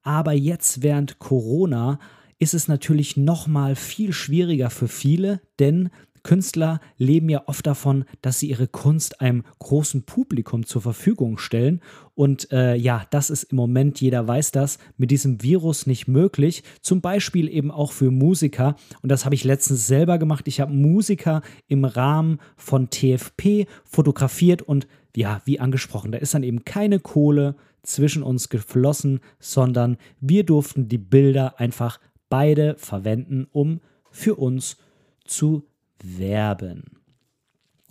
Aber 0.04 0.32
jetzt 0.32 0.84
während 0.84 1.20
Corona 1.20 2.00
ist 2.38 2.54
es 2.54 2.68
natürlich 2.68 3.18
noch 3.18 3.48
mal 3.48 3.76
viel 3.76 4.14
schwieriger 4.14 4.70
für 4.70 4.88
viele, 4.88 5.42
denn 5.58 5.90
Künstler 6.30 6.80
leben 7.00 7.28
ja 7.28 7.42
oft 7.48 7.66
davon, 7.66 8.06
dass 8.22 8.38
sie 8.38 8.52
ihre 8.52 8.68
Kunst 8.68 9.20
einem 9.20 9.44
großen 9.58 10.04
Publikum 10.04 10.64
zur 10.64 10.84
Verfügung 10.84 11.40
stellen. 11.40 11.82
Und 12.14 12.52
äh, 12.52 12.76
ja, 12.76 13.08
das 13.10 13.32
ist 13.32 13.46
im 13.46 13.56
Moment, 13.56 14.00
jeder 14.00 14.28
weiß 14.28 14.52
das, 14.52 14.78
mit 14.96 15.10
diesem 15.10 15.42
Virus 15.42 15.88
nicht 15.88 16.08
möglich. 16.08 16.62
Zum 16.82 17.02
Beispiel 17.02 17.50
eben 17.50 17.72
auch 17.72 17.94
für 17.94 18.12
Musiker. 18.12 18.76
Und 19.02 19.12
das 19.12 19.26
habe 19.26 19.34
ich 19.34 19.44
letztens 19.44 19.88
selber 19.88 20.20
gemacht. 20.20 20.48
Ich 20.48 20.60
habe 20.60 20.72
Musiker 20.72 21.42
im 21.68 21.84
Rahmen 21.84 22.38
von 22.56 22.92
TFP 22.92 23.66
fotografiert 23.84 24.62
und 24.62 24.86
ja, 25.18 25.42
wie 25.46 25.60
angesprochen, 25.60 26.12
da 26.12 26.20
ist 26.20 26.36
dann 26.36 26.44
eben 26.44 26.64
keine 26.64 27.00
Kohle 27.00 27.56
zwischen 27.82 28.22
uns 28.22 28.50
geflossen, 28.50 29.22
sondern 29.40 29.98
wir 30.22 30.44
durften 30.44 30.90
die 30.90 31.00
Bilder 31.00 31.60
einfach 31.60 32.00
beide 32.30 32.76
verwenden, 32.78 33.48
um 33.52 33.82
für 34.12 34.36
uns 34.36 34.78
zu 35.26 35.64
werben. 36.04 36.84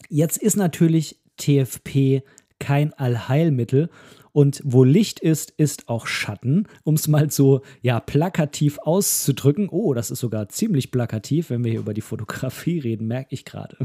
Jetzt 0.09 0.38
ist 0.38 0.57
natürlich 0.57 1.21
TFP 1.37 2.23
kein 2.59 2.92
Allheilmittel 2.94 3.90
und 4.33 4.61
wo 4.64 4.85
Licht 4.85 5.21
ist, 5.21 5.51
ist 5.53 5.88
auch 5.88 6.07
Schatten, 6.07 6.66
um 6.85 6.94
es 6.94 7.09
mal 7.09 7.31
so 7.31 7.62
ja 7.83 8.01
plakativ 8.01 8.79
auszudrücken. 8.79 9.68
Oh, 9.68 9.94
das 9.94 10.11
ist 10.11 10.21
sogar 10.21 10.49
ziemlich 10.49 10.90
plakativ, 10.90 11.51
wenn 11.51 11.64
wir 11.64 11.71
hier 11.71 11.81
über 11.81 11.94
die 11.94 12.01
Fotografie 12.01 12.79
reden, 12.79 13.07
merke 13.07 13.35
ich 13.35 13.44
gerade. 13.44 13.77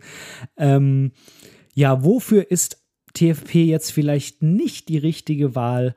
ähm, 0.56 1.12
ja, 1.74 2.04
wofür 2.04 2.50
ist 2.50 2.82
TFP 3.14 3.64
jetzt 3.64 3.92
vielleicht 3.92 4.42
nicht 4.42 4.88
die 4.88 4.98
richtige 4.98 5.54
Wahl 5.54 5.94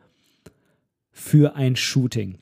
für 1.12 1.56
ein 1.56 1.76
Shooting? 1.76 2.39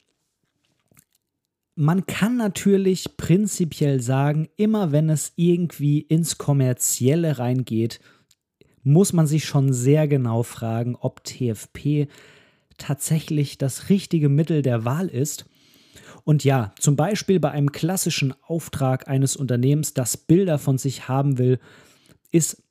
Man 1.79 2.07
kann 2.07 2.37
natürlich 2.37 3.17
prinzipiell 3.17 4.01
sagen, 4.01 4.49
immer 4.57 4.91
wenn 4.91 5.11
es 5.11 5.33
irgendwie 5.35 5.99
ins 5.99 6.39
Kommerzielle 6.39 7.37
reingeht, 7.37 7.99
muss 8.81 9.13
man 9.13 9.27
sich 9.27 9.45
schon 9.45 9.71
sehr 9.73 10.07
genau 10.07 10.41
fragen, 10.41 10.95
ob 10.95 11.23
TFP 11.23 12.07
tatsächlich 12.79 13.59
das 13.59 13.89
richtige 13.89 14.27
Mittel 14.27 14.63
der 14.63 14.85
Wahl 14.85 15.07
ist. 15.07 15.45
Und 16.23 16.43
ja, 16.43 16.73
zum 16.79 16.95
Beispiel 16.95 17.39
bei 17.39 17.51
einem 17.51 17.71
klassischen 17.71 18.33
Auftrag 18.41 19.07
eines 19.07 19.35
Unternehmens, 19.35 19.93
das 19.93 20.17
Bilder 20.17 20.57
von 20.57 20.79
sich 20.79 21.07
haben 21.07 21.37
will, 21.37 21.59
ist 22.31 22.63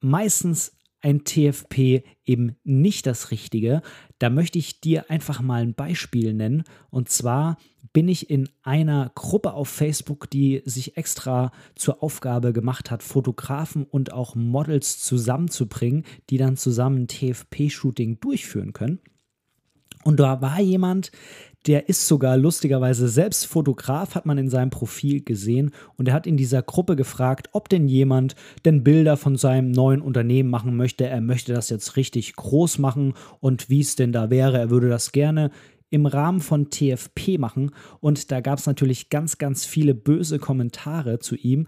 meistens 0.00 0.76
ein 1.00 1.24
TFP 1.24 2.02
eben 2.24 2.56
nicht 2.64 3.06
das 3.06 3.30
Richtige. 3.30 3.82
Da 4.18 4.30
möchte 4.30 4.58
ich 4.58 4.80
dir 4.80 5.10
einfach 5.10 5.40
mal 5.40 5.62
ein 5.62 5.74
Beispiel 5.74 6.34
nennen. 6.34 6.64
Und 6.90 7.08
zwar 7.08 7.56
bin 7.92 8.08
ich 8.08 8.30
in 8.30 8.48
einer 8.62 9.10
Gruppe 9.14 9.52
auf 9.52 9.68
Facebook, 9.68 10.30
die 10.30 10.62
sich 10.64 10.96
extra 10.96 11.52
zur 11.74 12.02
Aufgabe 12.02 12.52
gemacht 12.52 12.90
hat, 12.90 13.02
Fotografen 13.02 13.84
und 13.84 14.12
auch 14.12 14.34
Models 14.34 15.00
zusammenzubringen, 15.00 16.04
die 16.28 16.36
dann 16.36 16.56
zusammen 16.56 17.02
ein 17.02 17.08
TFP-Shooting 17.08 18.20
durchführen 18.20 18.72
können. 18.72 19.00
Und 20.04 20.18
da 20.18 20.40
war 20.40 20.60
jemand, 20.60 21.10
der 21.66 21.88
ist 21.88 22.06
sogar 22.06 22.36
lustigerweise 22.36 23.08
selbst 23.08 23.46
Fotograf, 23.46 24.14
hat 24.14 24.24
man 24.24 24.38
in 24.38 24.48
seinem 24.48 24.70
Profil 24.70 25.22
gesehen. 25.22 25.72
Und 25.96 26.08
er 26.08 26.14
hat 26.14 26.26
in 26.26 26.36
dieser 26.36 26.62
Gruppe 26.62 26.96
gefragt, 26.96 27.50
ob 27.52 27.68
denn 27.68 27.86
jemand 27.86 28.34
denn 28.64 28.82
Bilder 28.82 29.16
von 29.16 29.36
seinem 29.36 29.70
neuen 29.70 30.00
Unternehmen 30.00 30.48
machen 30.48 30.76
möchte. 30.76 31.06
Er 31.06 31.20
möchte 31.20 31.52
das 31.52 31.68
jetzt 31.68 31.96
richtig 31.96 32.34
groß 32.34 32.78
machen 32.78 33.14
und 33.40 33.68
wie 33.68 33.80
es 33.80 33.94
denn 33.94 34.12
da 34.12 34.30
wäre. 34.30 34.58
Er 34.58 34.70
würde 34.70 34.88
das 34.88 35.12
gerne 35.12 35.50
im 35.90 36.06
Rahmen 36.06 36.40
von 36.40 36.70
TFP 36.70 37.38
machen. 37.38 37.72
Und 38.00 38.30
da 38.30 38.40
gab 38.40 38.58
es 38.58 38.66
natürlich 38.66 39.10
ganz, 39.10 39.38
ganz 39.38 39.66
viele 39.66 39.94
böse 39.94 40.38
Kommentare 40.38 41.18
zu 41.18 41.36
ihm, 41.36 41.66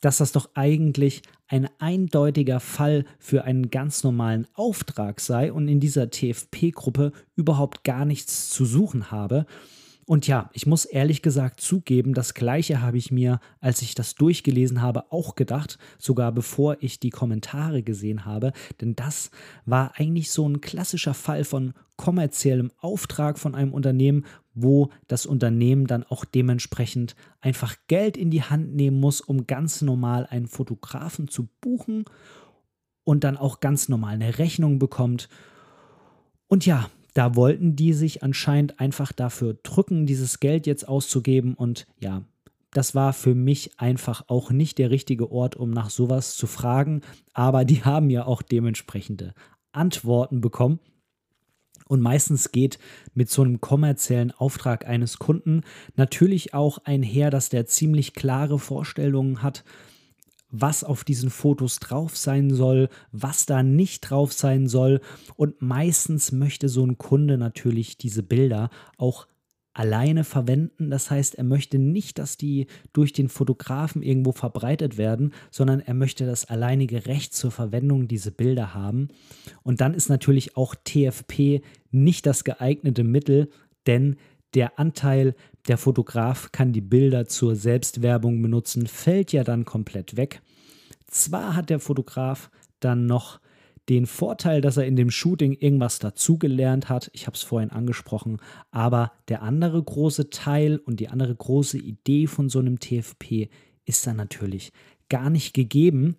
dass 0.00 0.18
das 0.18 0.32
doch 0.32 0.50
eigentlich 0.54 1.22
ein 1.48 1.68
eindeutiger 1.78 2.60
Fall 2.60 3.04
für 3.18 3.44
einen 3.44 3.70
ganz 3.70 4.04
normalen 4.04 4.46
Auftrag 4.54 5.20
sei 5.20 5.52
und 5.52 5.68
in 5.68 5.80
dieser 5.80 6.10
TFP-Gruppe 6.10 7.12
überhaupt 7.36 7.84
gar 7.84 8.04
nichts 8.04 8.50
zu 8.50 8.64
suchen 8.64 9.10
habe. 9.10 9.46
Und 10.06 10.26
ja, 10.26 10.50
ich 10.52 10.66
muss 10.66 10.84
ehrlich 10.84 11.22
gesagt 11.22 11.60
zugeben, 11.60 12.12
das 12.12 12.34
gleiche 12.34 12.82
habe 12.82 12.98
ich 12.98 13.10
mir, 13.10 13.40
als 13.60 13.80
ich 13.80 13.94
das 13.94 14.14
durchgelesen 14.14 14.82
habe, 14.82 15.10
auch 15.10 15.34
gedacht, 15.34 15.78
sogar 15.98 16.30
bevor 16.32 16.76
ich 16.80 17.00
die 17.00 17.10
Kommentare 17.10 17.82
gesehen 17.82 18.26
habe, 18.26 18.52
denn 18.80 18.94
das 18.94 19.30
war 19.64 19.92
eigentlich 19.96 20.30
so 20.30 20.46
ein 20.46 20.60
klassischer 20.60 21.14
Fall 21.14 21.44
von 21.44 21.72
kommerziellem 21.96 22.70
Auftrag 22.78 23.38
von 23.38 23.54
einem 23.54 23.72
Unternehmen, 23.72 24.26
wo 24.52 24.90
das 25.08 25.26
Unternehmen 25.26 25.86
dann 25.86 26.04
auch 26.04 26.24
dementsprechend 26.24 27.16
einfach 27.40 27.76
Geld 27.88 28.16
in 28.16 28.30
die 28.30 28.42
Hand 28.42 28.74
nehmen 28.74 29.00
muss, 29.00 29.20
um 29.20 29.46
ganz 29.46 29.80
normal 29.80 30.26
einen 30.26 30.48
Fotografen 30.48 31.28
zu 31.28 31.48
buchen 31.60 32.04
und 33.04 33.24
dann 33.24 33.36
auch 33.36 33.60
ganz 33.60 33.88
normal 33.88 34.14
eine 34.14 34.38
Rechnung 34.38 34.78
bekommt. 34.78 35.28
Und 36.46 36.66
ja, 36.66 36.90
da 37.14 37.36
wollten 37.36 37.76
die 37.76 37.92
sich 37.92 38.22
anscheinend 38.22 38.80
einfach 38.80 39.12
dafür 39.12 39.56
drücken, 39.62 40.04
dieses 40.04 40.40
Geld 40.40 40.66
jetzt 40.66 40.86
auszugeben. 40.86 41.54
Und 41.54 41.86
ja, 42.00 42.22
das 42.72 42.94
war 42.94 43.12
für 43.12 43.36
mich 43.36 43.78
einfach 43.78 44.24
auch 44.26 44.50
nicht 44.50 44.78
der 44.78 44.90
richtige 44.90 45.30
Ort, 45.30 45.54
um 45.56 45.70
nach 45.70 45.90
sowas 45.90 46.36
zu 46.36 46.46
fragen. 46.46 47.02
Aber 47.32 47.64
die 47.64 47.82
haben 47.84 48.10
ja 48.10 48.26
auch 48.26 48.42
dementsprechende 48.42 49.32
Antworten 49.72 50.40
bekommen. 50.40 50.80
Und 51.86 52.00
meistens 52.00 52.50
geht 52.50 52.78
mit 53.14 53.30
so 53.30 53.42
einem 53.42 53.60
kommerziellen 53.60 54.32
Auftrag 54.32 54.86
eines 54.86 55.18
Kunden 55.18 55.62
natürlich 55.96 56.54
auch 56.54 56.78
einher, 56.78 57.30
dass 57.30 57.50
der 57.50 57.66
ziemlich 57.66 58.14
klare 58.14 58.58
Vorstellungen 58.58 59.42
hat, 59.42 59.64
was 60.54 60.84
auf 60.84 61.04
diesen 61.04 61.30
Fotos 61.30 61.80
drauf 61.80 62.16
sein 62.16 62.50
soll, 62.54 62.88
was 63.10 63.44
da 63.44 63.62
nicht 63.62 64.00
drauf 64.00 64.32
sein 64.32 64.68
soll. 64.68 65.00
Und 65.36 65.60
meistens 65.60 66.32
möchte 66.32 66.68
so 66.68 66.86
ein 66.86 66.96
Kunde 66.96 67.38
natürlich 67.38 67.98
diese 67.98 68.22
Bilder 68.22 68.70
auch 68.96 69.26
alleine 69.74 70.22
verwenden. 70.22 70.90
Das 70.90 71.10
heißt, 71.10 71.34
er 71.34 71.42
möchte 71.42 71.78
nicht, 71.78 72.18
dass 72.18 72.36
die 72.36 72.68
durch 72.92 73.12
den 73.12 73.28
Fotografen 73.28 74.02
irgendwo 74.02 74.30
verbreitet 74.30 74.96
werden, 74.96 75.34
sondern 75.50 75.80
er 75.80 75.94
möchte 75.94 76.24
das 76.24 76.44
alleinige 76.44 77.06
Recht 77.06 77.34
zur 77.34 77.50
Verwendung 77.50 78.06
dieser 78.06 78.30
Bilder 78.30 78.72
haben. 78.72 79.08
Und 79.64 79.80
dann 79.80 79.92
ist 79.92 80.08
natürlich 80.08 80.56
auch 80.56 80.76
TFP 80.76 81.62
nicht 81.90 82.24
das 82.26 82.44
geeignete 82.44 83.02
Mittel, 83.02 83.50
denn 83.86 84.16
der 84.54 84.78
Anteil, 84.78 85.34
der 85.68 85.78
Fotograf 85.78 86.52
kann 86.52 86.72
die 86.72 86.80
Bilder 86.80 87.26
zur 87.26 87.56
Selbstwerbung 87.56 88.42
benutzen, 88.42 88.86
fällt 88.86 89.32
ja 89.32 89.44
dann 89.44 89.64
komplett 89.64 90.16
weg. 90.16 90.42
Zwar 91.06 91.56
hat 91.56 91.70
der 91.70 91.80
Fotograf 91.80 92.50
dann 92.80 93.06
noch 93.06 93.40
den 93.88 94.06
Vorteil, 94.06 94.60
dass 94.60 94.76
er 94.76 94.86
in 94.86 94.96
dem 94.96 95.10
Shooting 95.10 95.52
irgendwas 95.52 95.98
dazugelernt 95.98 96.88
hat. 96.88 97.10
Ich 97.12 97.26
habe 97.26 97.36
es 97.36 97.42
vorhin 97.42 97.70
angesprochen. 97.70 98.38
Aber 98.70 99.12
der 99.28 99.42
andere 99.42 99.82
große 99.82 100.30
Teil 100.30 100.78
und 100.78 101.00
die 101.00 101.08
andere 101.08 101.34
große 101.34 101.78
Idee 101.78 102.26
von 102.26 102.48
so 102.48 102.58
einem 102.58 102.80
TFP 102.80 103.48
ist 103.84 104.06
dann 104.06 104.16
natürlich 104.16 104.72
gar 105.08 105.28
nicht 105.28 105.52
gegeben. 105.52 106.16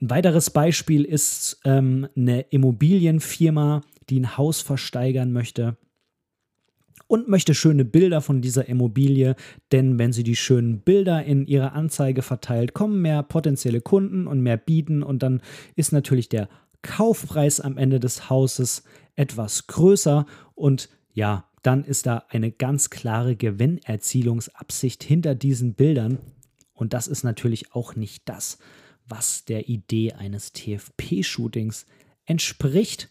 Ein 0.00 0.10
weiteres 0.10 0.50
Beispiel 0.50 1.04
ist 1.04 1.60
ähm, 1.64 2.08
eine 2.16 2.40
Immobilienfirma, 2.42 3.82
die 4.08 4.20
ein 4.20 4.38
Haus 4.38 4.62
versteigern 4.62 5.32
möchte 5.32 5.76
und 7.10 7.26
möchte 7.26 7.54
schöne 7.54 7.84
Bilder 7.84 8.20
von 8.20 8.40
dieser 8.40 8.68
Immobilie, 8.68 9.34
denn 9.72 9.98
wenn 9.98 10.12
sie 10.12 10.22
die 10.22 10.36
schönen 10.36 10.78
Bilder 10.78 11.24
in 11.24 11.44
ihre 11.44 11.72
Anzeige 11.72 12.22
verteilt, 12.22 12.72
kommen 12.72 13.02
mehr 13.02 13.24
potenzielle 13.24 13.80
Kunden 13.80 14.28
und 14.28 14.40
mehr 14.40 14.56
bieten 14.56 15.02
und 15.02 15.24
dann 15.24 15.42
ist 15.74 15.92
natürlich 15.92 16.28
der 16.28 16.48
Kaufpreis 16.82 17.58
am 17.58 17.78
Ende 17.78 17.98
des 17.98 18.30
Hauses 18.30 18.84
etwas 19.16 19.66
größer 19.66 20.24
und 20.54 20.88
ja, 21.12 21.48
dann 21.62 21.82
ist 21.82 22.06
da 22.06 22.26
eine 22.28 22.52
ganz 22.52 22.90
klare 22.90 23.34
Gewinnerzielungsabsicht 23.34 25.02
hinter 25.02 25.34
diesen 25.34 25.74
Bildern 25.74 26.18
und 26.74 26.92
das 26.92 27.08
ist 27.08 27.24
natürlich 27.24 27.74
auch 27.74 27.96
nicht 27.96 28.22
das, 28.28 28.58
was 29.04 29.44
der 29.44 29.68
Idee 29.68 30.12
eines 30.12 30.52
TFP-Shootings 30.52 31.86
entspricht. 32.24 33.10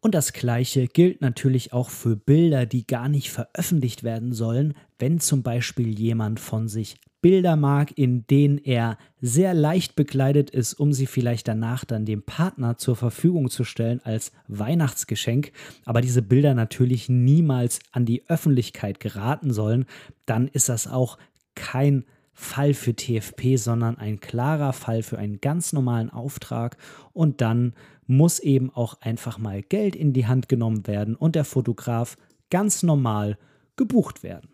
Und 0.00 0.14
das 0.14 0.32
gleiche 0.32 0.86
gilt 0.86 1.20
natürlich 1.20 1.72
auch 1.72 1.90
für 1.90 2.16
Bilder, 2.16 2.64
die 2.64 2.86
gar 2.86 3.08
nicht 3.08 3.30
veröffentlicht 3.30 4.02
werden 4.02 4.32
sollen, 4.32 4.74
wenn 4.98 5.20
zum 5.20 5.42
Beispiel 5.42 5.98
jemand 5.98 6.40
von 6.40 6.68
sich 6.68 6.96
Bilder 7.20 7.56
mag, 7.56 7.96
in 7.98 8.26
denen 8.26 8.56
er 8.56 8.96
sehr 9.20 9.52
leicht 9.52 9.94
bekleidet 9.94 10.48
ist, 10.50 10.72
um 10.74 10.94
sie 10.94 11.06
vielleicht 11.06 11.48
danach 11.48 11.84
dann 11.84 12.06
dem 12.06 12.22
Partner 12.22 12.78
zur 12.78 12.96
Verfügung 12.96 13.50
zu 13.50 13.64
stellen 13.64 14.00
als 14.02 14.32
Weihnachtsgeschenk, 14.48 15.52
aber 15.84 16.00
diese 16.00 16.22
Bilder 16.22 16.54
natürlich 16.54 17.10
niemals 17.10 17.80
an 17.92 18.06
die 18.06 18.26
Öffentlichkeit 18.28 19.00
geraten 19.00 19.52
sollen, 19.52 19.84
dann 20.24 20.48
ist 20.48 20.70
das 20.70 20.86
auch 20.86 21.18
kein 21.54 22.04
Fall 22.32 22.72
für 22.72 22.94
TFP, 22.94 23.56
sondern 23.56 23.98
ein 23.98 24.18
klarer 24.20 24.72
Fall 24.72 25.02
für 25.02 25.18
einen 25.18 25.42
ganz 25.42 25.74
normalen 25.74 26.08
Auftrag. 26.08 26.78
Und 27.12 27.42
dann 27.42 27.74
muss 28.10 28.40
eben 28.40 28.70
auch 28.70 29.00
einfach 29.00 29.38
mal 29.38 29.62
Geld 29.62 29.96
in 29.96 30.12
die 30.12 30.26
Hand 30.26 30.48
genommen 30.48 30.86
werden 30.86 31.14
und 31.14 31.36
der 31.36 31.44
Fotograf 31.44 32.16
ganz 32.50 32.82
normal 32.82 33.38
gebucht 33.76 34.22
werden. 34.22 34.50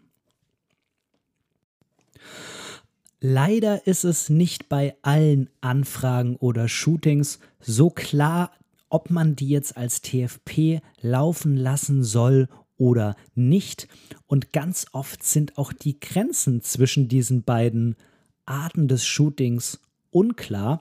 Leider 3.20 3.86
ist 3.86 4.04
es 4.04 4.28
nicht 4.28 4.68
bei 4.68 4.94
allen 5.02 5.48
Anfragen 5.62 6.36
oder 6.36 6.68
Shootings 6.68 7.40
so 7.58 7.90
klar, 7.90 8.52
ob 8.90 9.10
man 9.10 9.34
die 9.34 9.48
jetzt 9.48 9.76
als 9.76 10.02
TFP 10.02 10.80
laufen 11.00 11.56
lassen 11.56 12.04
soll 12.04 12.48
oder 12.76 13.16
nicht. 13.34 13.88
Und 14.26 14.52
ganz 14.52 14.86
oft 14.92 15.24
sind 15.24 15.56
auch 15.56 15.72
die 15.72 15.98
Grenzen 15.98 16.60
zwischen 16.60 17.08
diesen 17.08 17.42
beiden 17.42 17.96
Arten 18.44 18.86
des 18.86 19.04
Shootings 19.06 19.80
unklar. 20.10 20.80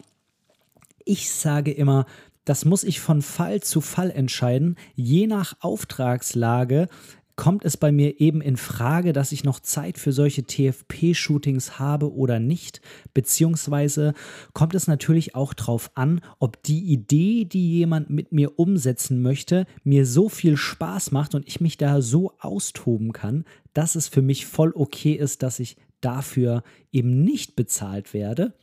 Ich 1.06 1.32
sage 1.32 1.72
immer, 1.72 2.06
das 2.46 2.64
muss 2.64 2.84
ich 2.84 3.00
von 3.00 3.22
Fall 3.22 3.62
zu 3.62 3.82
Fall 3.82 4.12
entscheiden. 4.12 4.76
Je 4.96 5.28
nach 5.28 5.56
Auftragslage 5.60 6.88
kommt 7.36 7.66
es 7.66 7.76
bei 7.76 7.92
mir 7.92 8.20
eben 8.22 8.42
in 8.42 8.56
Frage, 8.56 9.12
dass 9.12 9.32
ich 9.32 9.44
noch 9.44 9.60
Zeit 9.60 9.98
für 9.98 10.14
solche 10.14 10.44
TFP-Shootings 10.44 11.80
habe 11.80 12.14
oder 12.14 12.40
nicht, 12.40 12.82
beziehungsweise 13.14 14.14
kommt 14.54 14.74
es 14.74 14.88
natürlich 14.88 15.36
auch 15.36 15.54
darauf 15.54 15.92
an, 15.96 16.22
ob 16.40 16.64
die 16.64 16.86
Idee, 16.86 17.46
die 17.46 17.72
jemand 17.74 18.10
mit 18.10 18.32
mir 18.32 18.58
umsetzen 18.58 19.22
möchte, 19.22 19.66
mir 19.84 20.06
so 20.06 20.30
viel 20.30 20.56
Spaß 20.56 21.12
macht 21.12 21.36
und 21.36 21.48
ich 21.48 21.60
mich 21.60 21.78
da 21.78 22.02
so 22.02 22.34
austoben 22.40 23.12
kann, 23.12 23.44
dass 23.74 23.96
es 23.96 24.08
für 24.08 24.22
mich 24.22 24.46
voll 24.46 24.72
okay 24.74 25.14
ist, 25.14 25.44
dass 25.44 25.60
ich 25.60 25.76
dafür 26.00 26.64
eben 26.92 27.24
nicht 27.24 27.56
bezahlt 27.56 28.14
werde 28.14 28.54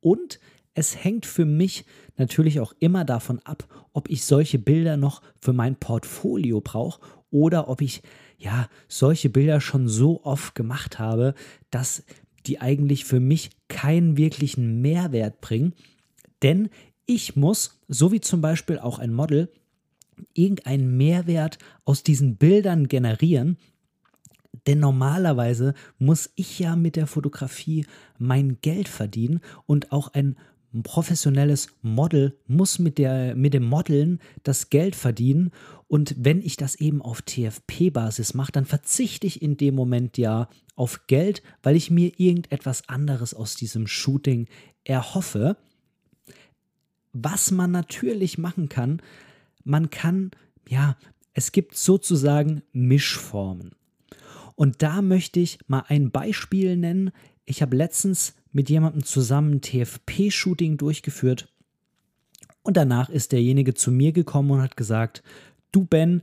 und 0.00 0.38
es 0.74 1.02
hängt 1.02 1.24
für 1.26 1.44
mich 1.44 1.84
natürlich 2.16 2.60
auch 2.60 2.74
immer 2.80 3.04
davon 3.04 3.40
ab, 3.40 3.68
ob 3.92 4.10
ich 4.10 4.24
solche 4.24 4.58
Bilder 4.58 4.96
noch 4.96 5.22
für 5.40 5.52
mein 5.52 5.76
Portfolio 5.76 6.60
brauche 6.60 7.00
oder 7.30 7.68
ob 7.68 7.80
ich 7.80 8.02
ja 8.38 8.68
solche 8.88 9.30
Bilder 9.30 9.60
schon 9.60 9.88
so 9.88 10.24
oft 10.24 10.54
gemacht 10.54 10.98
habe, 10.98 11.34
dass 11.70 12.04
die 12.46 12.60
eigentlich 12.60 13.04
für 13.04 13.20
mich 13.20 13.50
keinen 13.68 14.16
wirklichen 14.16 14.80
Mehrwert 14.82 15.40
bringen. 15.40 15.74
Denn 16.42 16.68
ich 17.06 17.36
muss, 17.36 17.80
so 17.88 18.12
wie 18.12 18.20
zum 18.20 18.40
Beispiel 18.40 18.78
auch 18.78 18.98
ein 18.98 19.12
Model, 19.12 19.50
irgendeinen 20.34 20.96
Mehrwert 20.96 21.58
aus 21.84 22.02
diesen 22.02 22.36
Bildern 22.36 22.88
generieren, 22.88 23.56
Denn 24.66 24.80
normalerweise 24.80 25.74
muss 25.98 26.30
ich 26.36 26.58
ja 26.58 26.76
mit 26.76 26.96
der 26.96 27.06
Fotografie 27.06 27.86
mein 28.18 28.58
Geld 28.62 28.88
verdienen 28.88 29.40
und 29.66 29.92
auch 29.92 30.14
ein 30.14 30.36
professionelles 30.82 31.68
Model 31.82 32.36
muss 32.46 32.78
mit, 32.78 32.98
der, 32.98 33.34
mit 33.36 33.54
dem 33.54 33.64
Modeln 33.64 34.20
das 34.42 34.70
Geld 34.70 34.96
verdienen. 34.96 35.50
Und 35.88 36.14
wenn 36.18 36.40
ich 36.40 36.56
das 36.56 36.74
eben 36.74 37.00
auf 37.00 37.22
TFP-Basis 37.22 38.34
mache, 38.34 38.52
dann 38.52 38.64
verzichte 38.64 39.26
ich 39.26 39.42
in 39.42 39.56
dem 39.56 39.74
Moment 39.74 40.18
ja 40.18 40.48
auf 40.74 41.06
Geld, 41.06 41.42
weil 41.62 41.76
ich 41.76 41.90
mir 41.90 42.12
irgendetwas 42.18 42.88
anderes 42.88 43.34
aus 43.34 43.54
diesem 43.54 43.86
Shooting 43.86 44.48
erhoffe. 44.82 45.56
Was 47.12 47.50
man 47.52 47.70
natürlich 47.70 48.38
machen 48.38 48.68
kann, 48.68 49.00
man 49.62 49.90
kann, 49.90 50.32
ja, 50.68 50.96
es 51.32 51.52
gibt 51.52 51.76
sozusagen 51.76 52.62
Mischformen. 52.72 53.72
Und 54.56 54.82
da 54.82 55.02
möchte 55.02 55.40
ich 55.40 55.58
mal 55.66 55.84
ein 55.88 56.10
Beispiel 56.10 56.76
nennen. 56.76 57.10
Ich 57.44 57.62
habe 57.62 57.76
letztens 57.76 58.34
mit 58.54 58.70
jemandem 58.70 59.04
zusammen 59.04 59.60
TFP-Shooting 59.60 60.78
durchgeführt 60.78 61.52
und 62.62 62.78
danach 62.78 63.10
ist 63.10 63.32
derjenige 63.32 63.74
zu 63.74 63.90
mir 63.92 64.12
gekommen 64.12 64.50
und 64.52 64.62
hat 64.62 64.76
gesagt, 64.76 65.22
du 65.70 65.84
Ben, 65.84 66.22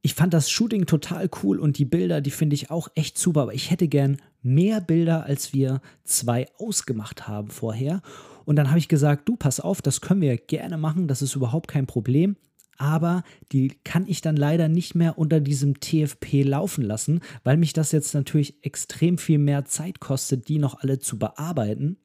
ich 0.00 0.14
fand 0.14 0.32
das 0.32 0.50
Shooting 0.50 0.86
total 0.86 1.28
cool 1.42 1.60
und 1.60 1.78
die 1.78 1.84
Bilder, 1.84 2.20
die 2.20 2.30
finde 2.30 2.54
ich 2.54 2.70
auch 2.70 2.88
echt 2.94 3.18
super, 3.18 3.42
aber 3.42 3.54
ich 3.54 3.70
hätte 3.70 3.88
gern 3.88 4.16
mehr 4.42 4.80
Bilder, 4.80 5.26
als 5.26 5.52
wir 5.52 5.80
zwei 6.04 6.48
ausgemacht 6.58 7.28
haben 7.28 7.50
vorher. 7.50 8.02
Und 8.44 8.56
dann 8.56 8.70
habe 8.70 8.78
ich 8.78 8.88
gesagt, 8.88 9.28
du 9.28 9.36
pass 9.36 9.60
auf, 9.60 9.82
das 9.82 10.00
können 10.00 10.22
wir 10.22 10.36
gerne 10.36 10.78
machen, 10.78 11.06
das 11.06 11.22
ist 11.22 11.36
überhaupt 11.36 11.68
kein 11.68 11.86
Problem 11.86 12.36
aber 12.78 13.22
die 13.52 13.72
kann 13.84 14.06
ich 14.06 14.20
dann 14.20 14.36
leider 14.36 14.68
nicht 14.68 14.94
mehr 14.94 15.18
unter 15.18 15.40
diesem 15.40 15.80
TFP 15.80 16.42
laufen 16.42 16.82
lassen, 16.82 17.20
weil 17.44 17.56
mich 17.56 17.72
das 17.72 17.92
jetzt 17.92 18.14
natürlich 18.14 18.54
extrem 18.62 19.18
viel 19.18 19.38
mehr 19.38 19.64
Zeit 19.64 20.00
kostet, 20.00 20.48
die 20.48 20.58
noch 20.58 20.80
alle 20.80 20.98
zu 20.98 21.18
bearbeiten. 21.18 21.96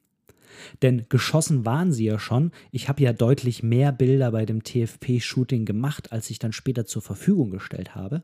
Denn 0.81 1.05
geschossen 1.09 1.65
waren 1.65 1.91
sie 1.91 2.05
ja 2.05 2.19
schon. 2.19 2.51
Ich 2.71 2.89
habe 2.89 3.03
ja 3.03 3.13
deutlich 3.13 3.63
mehr 3.63 3.91
Bilder 3.91 4.31
bei 4.31 4.45
dem 4.45 4.63
TFP-Shooting 4.63 5.65
gemacht, 5.65 6.11
als 6.11 6.29
ich 6.29 6.39
dann 6.39 6.53
später 6.53 6.85
zur 6.85 7.01
Verfügung 7.01 7.51
gestellt 7.51 7.95
habe. 7.95 8.23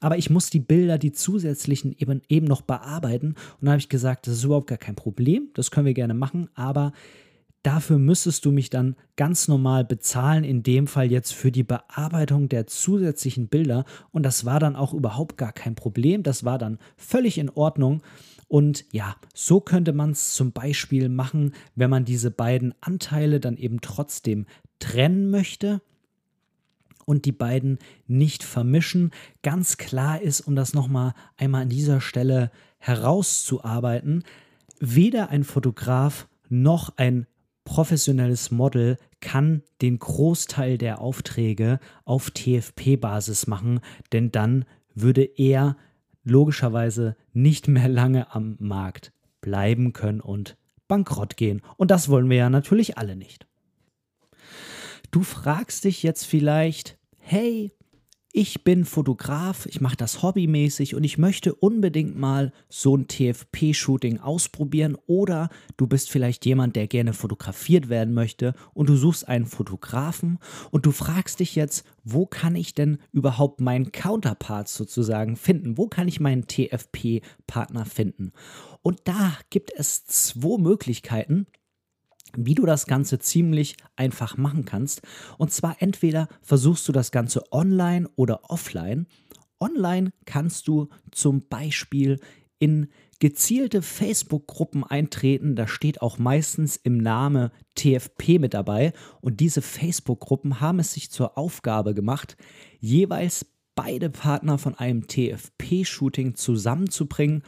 Aber 0.00 0.18
ich 0.18 0.30
muss 0.30 0.50
die 0.50 0.60
Bilder, 0.60 0.98
die 0.98 1.12
zusätzlichen, 1.12 1.94
eben, 1.98 2.22
eben 2.28 2.46
noch 2.46 2.62
bearbeiten. 2.62 3.28
Und 3.60 3.66
da 3.66 3.72
habe 3.72 3.80
ich 3.80 3.88
gesagt, 3.88 4.26
das 4.26 4.34
ist 4.34 4.44
überhaupt 4.44 4.66
gar 4.66 4.78
kein 4.78 4.96
Problem. 4.96 5.48
Das 5.54 5.70
können 5.70 5.86
wir 5.86 5.94
gerne 5.94 6.14
machen. 6.14 6.48
Aber 6.54 6.92
Dafür 7.62 7.98
müsstest 7.98 8.44
du 8.44 8.50
mich 8.50 8.70
dann 8.70 8.96
ganz 9.16 9.46
normal 9.46 9.84
bezahlen, 9.84 10.42
in 10.42 10.64
dem 10.64 10.88
Fall 10.88 11.12
jetzt 11.12 11.32
für 11.32 11.52
die 11.52 11.62
Bearbeitung 11.62 12.48
der 12.48 12.66
zusätzlichen 12.66 13.46
Bilder. 13.46 13.84
Und 14.10 14.24
das 14.24 14.44
war 14.44 14.58
dann 14.58 14.74
auch 14.74 14.92
überhaupt 14.92 15.36
gar 15.36 15.52
kein 15.52 15.76
Problem. 15.76 16.24
Das 16.24 16.44
war 16.44 16.58
dann 16.58 16.78
völlig 16.96 17.38
in 17.38 17.50
Ordnung. 17.50 18.02
Und 18.48 18.84
ja, 18.90 19.16
so 19.32 19.60
könnte 19.60 19.92
man 19.92 20.10
es 20.10 20.34
zum 20.34 20.52
Beispiel 20.52 21.08
machen, 21.08 21.54
wenn 21.76 21.88
man 21.88 22.04
diese 22.04 22.32
beiden 22.32 22.74
Anteile 22.80 23.38
dann 23.38 23.56
eben 23.56 23.80
trotzdem 23.80 24.46
trennen 24.80 25.30
möchte 25.30 25.80
und 27.06 27.24
die 27.24 27.32
beiden 27.32 27.78
nicht 28.08 28.42
vermischen. 28.42 29.12
Ganz 29.42 29.76
klar 29.76 30.20
ist, 30.20 30.40
um 30.40 30.56
das 30.56 30.74
nochmal 30.74 31.14
einmal 31.36 31.62
an 31.62 31.68
dieser 31.68 32.00
Stelle 32.00 32.50
herauszuarbeiten, 32.78 34.24
weder 34.80 35.30
ein 35.30 35.44
Fotograf 35.44 36.28
noch 36.48 36.92
ein 36.96 37.26
professionelles 37.72 38.50
Model 38.50 38.98
kann 39.22 39.62
den 39.80 39.98
Großteil 39.98 40.76
der 40.76 41.00
Aufträge 41.00 41.80
auf 42.04 42.30
TFP-Basis 42.30 43.46
machen, 43.46 43.80
denn 44.12 44.30
dann 44.30 44.66
würde 44.94 45.22
er 45.24 45.78
logischerweise 46.22 47.16
nicht 47.32 47.68
mehr 47.68 47.88
lange 47.88 48.34
am 48.34 48.56
Markt 48.58 49.14
bleiben 49.40 49.94
können 49.94 50.20
und 50.20 50.58
bankrott 50.86 51.38
gehen. 51.38 51.62
Und 51.78 51.90
das 51.90 52.10
wollen 52.10 52.28
wir 52.28 52.36
ja 52.36 52.50
natürlich 52.50 52.98
alle 52.98 53.16
nicht. 53.16 53.46
Du 55.10 55.22
fragst 55.22 55.84
dich 55.84 56.02
jetzt 56.02 56.26
vielleicht, 56.26 56.98
hey, 57.20 57.72
ich 58.34 58.64
bin 58.64 58.86
Fotograf, 58.86 59.66
ich 59.66 59.82
mache 59.82 59.96
das 59.96 60.22
hobbymäßig 60.22 60.94
und 60.94 61.04
ich 61.04 61.18
möchte 61.18 61.54
unbedingt 61.54 62.16
mal 62.16 62.52
so 62.70 62.96
ein 62.96 63.06
TFP-Shooting 63.06 64.20
ausprobieren 64.20 64.96
oder 65.06 65.50
du 65.76 65.86
bist 65.86 66.10
vielleicht 66.10 66.46
jemand, 66.46 66.74
der 66.74 66.86
gerne 66.86 67.12
fotografiert 67.12 67.90
werden 67.90 68.14
möchte 68.14 68.54
und 68.72 68.88
du 68.88 68.96
suchst 68.96 69.28
einen 69.28 69.44
Fotografen 69.44 70.38
und 70.70 70.86
du 70.86 70.92
fragst 70.92 71.40
dich 71.40 71.54
jetzt, 71.54 71.84
wo 72.04 72.24
kann 72.24 72.56
ich 72.56 72.74
denn 72.74 72.98
überhaupt 73.12 73.60
meinen 73.60 73.92
Counterpart 73.92 74.66
sozusagen 74.66 75.36
finden? 75.36 75.76
Wo 75.76 75.88
kann 75.88 76.08
ich 76.08 76.18
meinen 76.18 76.46
TFP-Partner 76.46 77.84
finden? 77.84 78.32
Und 78.80 79.00
da 79.04 79.36
gibt 79.50 79.70
es 79.76 80.06
zwei 80.06 80.56
Möglichkeiten 80.58 81.46
wie 82.36 82.54
du 82.54 82.66
das 82.66 82.86
Ganze 82.86 83.18
ziemlich 83.18 83.76
einfach 83.96 84.36
machen 84.36 84.64
kannst. 84.64 85.02
Und 85.38 85.52
zwar 85.52 85.76
entweder 85.80 86.28
versuchst 86.42 86.86
du 86.88 86.92
das 86.92 87.12
Ganze 87.12 87.42
online 87.52 88.08
oder 88.16 88.50
offline. 88.50 89.06
Online 89.60 90.12
kannst 90.24 90.68
du 90.68 90.88
zum 91.10 91.48
Beispiel 91.48 92.18
in 92.58 92.88
gezielte 93.22 93.82
Facebook-Gruppen 93.82 94.82
eintreten. 94.82 95.54
Da 95.54 95.68
steht 95.68 96.02
auch 96.02 96.18
meistens 96.18 96.76
im 96.76 96.98
Namen 96.98 97.50
TFP 97.76 98.40
mit 98.40 98.52
dabei. 98.52 98.92
Und 99.20 99.38
diese 99.38 99.62
Facebook-Gruppen 99.62 100.60
haben 100.60 100.80
es 100.80 100.92
sich 100.92 101.10
zur 101.10 101.38
Aufgabe 101.38 101.94
gemacht, 101.94 102.36
jeweils 102.80 103.46
beide 103.76 104.10
Partner 104.10 104.58
von 104.58 104.74
einem 104.74 105.06
TFP-Shooting 105.06 106.34
zusammenzubringen, 106.34 107.42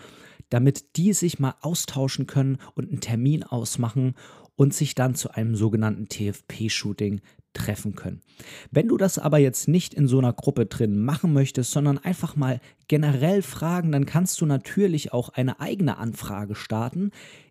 damit 0.48 0.96
die 0.96 1.12
sich 1.12 1.40
mal 1.40 1.54
austauschen 1.60 2.28
können 2.28 2.58
und 2.74 2.88
einen 2.88 3.00
Termin 3.00 3.42
ausmachen 3.42 4.14
und 4.56 4.74
sich 4.74 4.94
dann 4.94 5.14
zu 5.14 5.30
einem 5.30 5.56
sogenannten 5.56 6.08
TFP-Shooting 6.08 7.20
treffen 7.54 7.94
können. 7.94 8.20
Wenn 8.70 8.88
du 8.88 8.96
das 8.96 9.18
aber 9.18 9.38
jetzt 9.38 9.68
nicht 9.68 9.94
in 9.94 10.08
so 10.08 10.18
einer 10.18 10.32
Gruppe 10.32 10.66
drin 10.66 10.98
machen 10.98 11.32
möchtest, 11.32 11.70
sondern 11.70 11.98
einfach 11.98 12.36
mal 12.36 12.60
generell 12.88 13.42
fragen, 13.42 13.92
dann 13.92 14.06
kannst 14.06 14.40
du 14.40 14.46
natürlich 14.46 15.12
auch 15.12 15.30
eine 15.30 15.60
eigene 15.60 15.96
Anfrage 15.96 16.54
starten. 16.54 17.10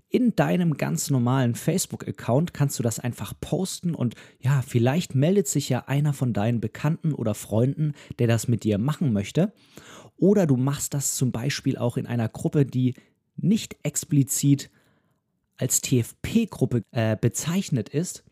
In 0.09 0.35
deinem 0.35 0.77
ganz 0.77 1.09
normalen 1.09 1.55
Facebook-Account 1.55 2.53
kannst 2.53 2.77
du 2.77 2.83
das 2.83 2.99
einfach 2.99 3.33
posten 3.41 3.95
und 3.95 4.13
ja, 4.39 4.61
vielleicht 4.61 5.15
meldet 5.15 5.47
sich 5.47 5.69
ja 5.69 5.85
einer 5.87 6.13
von 6.13 6.33
deinen 6.33 6.59
Bekannten 6.59 7.13
oder 7.13 7.33
Freunden, 7.33 7.93
der 8.19 8.27
das 8.27 8.47
mit 8.47 8.63
dir 8.63 8.77
machen 8.77 9.11
möchte. 9.11 9.53
Oder 10.17 10.45
du 10.45 10.55
machst 10.55 10.93
das 10.93 11.15
zum 11.15 11.31
Beispiel 11.31 11.77
auch 11.77 11.97
in 11.97 12.05
einer 12.05 12.29
Gruppe, 12.29 12.65
die 12.65 12.93
nicht 13.35 13.77
explizit 13.81 14.69
als 15.57 15.81
TFP-Gruppe 15.81 16.83
äh, 16.91 17.15
bezeichnet 17.19 17.89
ist, 17.89 18.23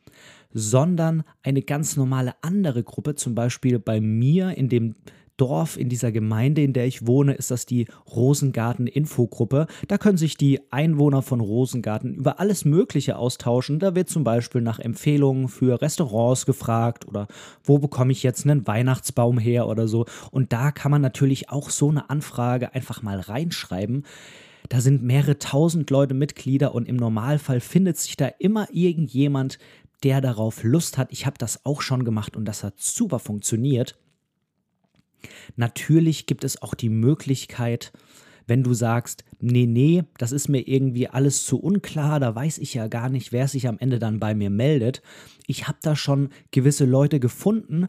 sondern 0.53 1.23
eine 1.43 1.61
ganz 1.61 1.95
normale 1.95 2.33
andere 2.41 2.83
Gruppe, 2.83 3.15
zum 3.15 3.35
Beispiel 3.35 3.79
bei 3.79 4.01
mir 4.01 4.57
in 4.57 4.69
dem 4.69 4.95
Dorf, 5.41 5.75
in 5.75 5.89
dieser 5.89 6.11
Gemeinde, 6.11 6.61
in 6.61 6.71
der 6.71 6.85
ich 6.85 7.07
wohne, 7.07 7.33
ist 7.33 7.49
das 7.49 7.65
die 7.65 7.87
Rosengarten-Infogruppe. 8.15 9.65
Da 9.87 9.97
können 9.97 10.17
sich 10.17 10.37
die 10.37 10.59
Einwohner 10.71 11.23
von 11.23 11.39
Rosengarten 11.39 12.13
über 12.13 12.39
alles 12.39 12.63
Mögliche 12.63 13.17
austauschen. 13.17 13.79
Da 13.79 13.95
wird 13.95 14.07
zum 14.07 14.23
Beispiel 14.23 14.61
nach 14.61 14.77
Empfehlungen 14.77 15.47
für 15.47 15.81
Restaurants 15.81 16.45
gefragt 16.45 17.07
oder 17.07 17.27
wo 17.63 17.79
bekomme 17.79 18.11
ich 18.11 18.21
jetzt 18.21 18.45
einen 18.45 18.67
Weihnachtsbaum 18.67 19.39
her 19.39 19.67
oder 19.67 19.87
so. 19.87 20.05
Und 20.29 20.53
da 20.53 20.71
kann 20.71 20.91
man 20.91 21.01
natürlich 21.01 21.49
auch 21.49 21.71
so 21.71 21.89
eine 21.89 22.11
Anfrage 22.11 22.75
einfach 22.75 23.01
mal 23.01 23.19
reinschreiben. 23.19 24.03
Da 24.71 24.79
sind 24.79 25.03
mehrere 25.03 25.37
tausend 25.37 25.89
Leute 25.89 26.13
Mitglieder 26.13 26.73
und 26.73 26.87
im 26.87 26.95
Normalfall 26.95 27.59
findet 27.59 27.97
sich 27.97 28.15
da 28.15 28.27
immer 28.39 28.69
irgendjemand, 28.71 29.59
der 30.01 30.21
darauf 30.21 30.63
Lust 30.63 30.97
hat. 30.97 31.11
Ich 31.11 31.25
habe 31.25 31.37
das 31.37 31.65
auch 31.65 31.81
schon 31.81 32.05
gemacht 32.05 32.37
und 32.37 32.45
das 32.45 32.63
hat 32.63 32.79
super 32.79 33.19
funktioniert. 33.19 33.99
Natürlich 35.57 36.25
gibt 36.25 36.45
es 36.45 36.61
auch 36.61 36.73
die 36.73 36.87
Möglichkeit, 36.87 37.91
wenn 38.47 38.63
du 38.63 38.73
sagst, 38.73 39.25
nee, 39.41 39.65
nee, 39.65 40.05
das 40.17 40.31
ist 40.31 40.47
mir 40.47 40.65
irgendwie 40.65 41.09
alles 41.09 41.45
zu 41.45 41.59
unklar, 41.59 42.21
da 42.21 42.33
weiß 42.33 42.57
ich 42.59 42.73
ja 42.73 42.87
gar 42.87 43.09
nicht, 43.09 43.33
wer 43.33 43.49
sich 43.49 43.67
am 43.67 43.77
Ende 43.77 43.99
dann 43.99 44.21
bei 44.21 44.33
mir 44.33 44.49
meldet. 44.49 45.01
Ich 45.47 45.67
habe 45.67 45.79
da 45.81 45.97
schon 45.97 46.29
gewisse 46.51 46.85
Leute 46.85 47.19
gefunden, 47.19 47.87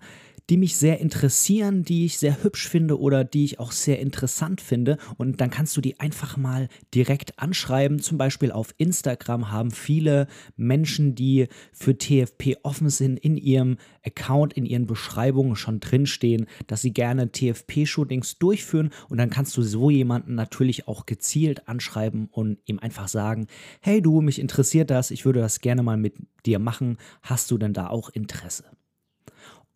die 0.50 0.56
mich 0.56 0.76
sehr 0.76 1.00
interessieren, 1.00 1.82
die 1.82 2.04
ich 2.04 2.18
sehr 2.18 2.42
hübsch 2.42 2.68
finde 2.68 2.98
oder 2.98 3.24
die 3.24 3.44
ich 3.44 3.58
auch 3.58 3.72
sehr 3.72 4.00
interessant 4.00 4.60
finde. 4.60 4.98
Und 5.16 5.40
dann 5.40 5.50
kannst 5.50 5.76
du 5.76 5.80
die 5.80 6.00
einfach 6.00 6.36
mal 6.36 6.68
direkt 6.94 7.38
anschreiben. 7.38 8.00
Zum 8.00 8.18
Beispiel 8.18 8.52
auf 8.52 8.74
Instagram 8.78 9.50
haben 9.50 9.70
viele 9.70 10.26
Menschen, 10.56 11.14
die 11.14 11.48
für 11.72 11.96
TFP 11.96 12.56
offen 12.62 12.90
sind, 12.90 13.18
in 13.18 13.36
ihrem 13.36 13.76
Account, 14.04 14.52
in 14.54 14.66
ihren 14.66 14.86
Beschreibungen 14.86 15.56
schon 15.56 15.80
drinstehen, 15.80 16.46
dass 16.66 16.82
sie 16.82 16.92
gerne 16.92 17.30
TFP-Shootings 17.30 18.38
durchführen. 18.38 18.90
Und 19.08 19.18
dann 19.18 19.30
kannst 19.30 19.56
du 19.56 19.62
so 19.62 19.90
jemanden 19.90 20.34
natürlich 20.34 20.88
auch 20.88 21.06
gezielt 21.06 21.68
anschreiben 21.68 22.28
und 22.30 22.58
ihm 22.64 22.78
einfach 22.78 23.08
sagen, 23.08 23.46
hey 23.80 24.02
du, 24.02 24.20
mich 24.20 24.40
interessiert 24.40 24.90
das, 24.90 25.10
ich 25.10 25.24
würde 25.24 25.40
das 25.40 25.60
gerne 25.60 25.82
mal 25.82 25.96
mit 25.96 26.14
dir 26.46 26.58
machen. 26.58 26.98
Hast 27.22 27.50
du 27.50 27.58
denn 27.58 27.72
da 27.72 27.88
auch 27.88 28.10
Interesse? 28.10 28.64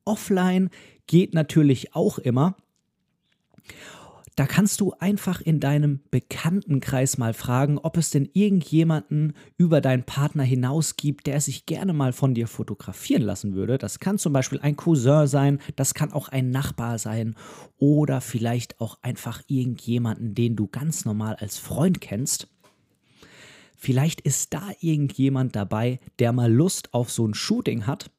Offline 0.06 0.70
geht 1.06 1.34
natürlich 1.34 1.94
auch 1.94 2.18
immer. 2.18 2.56
Da 4.36 4.46
kannst 4.46 4.82
du 4.82 4.92
einfach 4.98 5.40
in 5.40 5.60
deinem 5.60 6.00
Bekanntenkreis 6.10 7.16
mal 7.16 7.32
fragen, 7.32 7.78
ob 7.78 7.96
es 7.96 8.10
denn 8.10 8.28
irgendjemanden 8.34 9.32
über 9.56 9.80
deinen 9.80 10.04
Partner 10.04 10.42
hinaus 10.42 10.96
gibt, 10.96 11.26
der 11.26 11.40
sich 11.40 11.64
gerne 11.64 11.94
mal 11.94 12.12
von 12.12 12.34
dir 12.34 12.46
fotografieren 12.46 13.22
lassen 13.22 13.54
würde. 13.54 13.78
Das 13.78 13.98
kann 13.98 14.18
zum 14.18 14.34
Beispiel 14.34 14.60
ein 14.60 14.76
Cousin 14.76 15.26
sein, 15.26 15.58
das 15.74 15.94
kann 15.94 16.12
auch 16.12 16.28
ein 16.28 16.50
Nachbar 16.50 16.98
sein 16.98 17.34
oder 17.78 18.20
vielleicht 18.20 18.78
auch 18.78 18.98
einfach 19.00 19.42
irgendjemanden, 19.46 20.34
den 20.34 20.54
du 20.54 20.66
ganz 20.66 21.06
normal 21.06 21.36
als 21.36 21.56
Freund 21.56 22.02
kennst. 22.02 22.48
Vielleicht 23.74 24.20
ist 24.20 24.52
da 24.52 24.70
irgendjemand 24.80 25.56
dabei, 25.56 25.98
der 26.18 26.32
mal 26.32 26.52
Lust 26.52 26.92
auf 26.92 27.10
so 27.10 27.26
ein 27.26 27.32
Shooting 27.32 27.86
hat. 27.86 28.10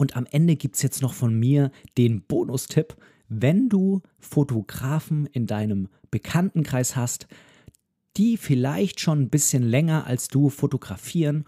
Und 0.00 0.16
am 0.16 0.24
Ende 0.30 0.56
gibt 0.56 0.76
es 0.76 0.82
jetzt 0.82 1.02
noch 1.02 1.12
von 1.12 1.38
mir 1.38 1.70
den 1.98 2.22
Bonustipp. 2.22 2.96
Wenn 3.28 3.68
du 3.68 4.00
Fotografen 4.18 5.26
in 5.26 5.46
deinem 5.46 5.88
Bekanntenkreis 6.10 6.96
hast, 6.96 7.26
die 8.16 8.38
vielleicht 8.38 9.00
schon 9.00 9.20
ein 9.20 9.28
bisschen 9.28 9.62
länger 9.62 10.06
als 10.06 10.28
du 10.28 10.48
fotografieren 10.48 11.44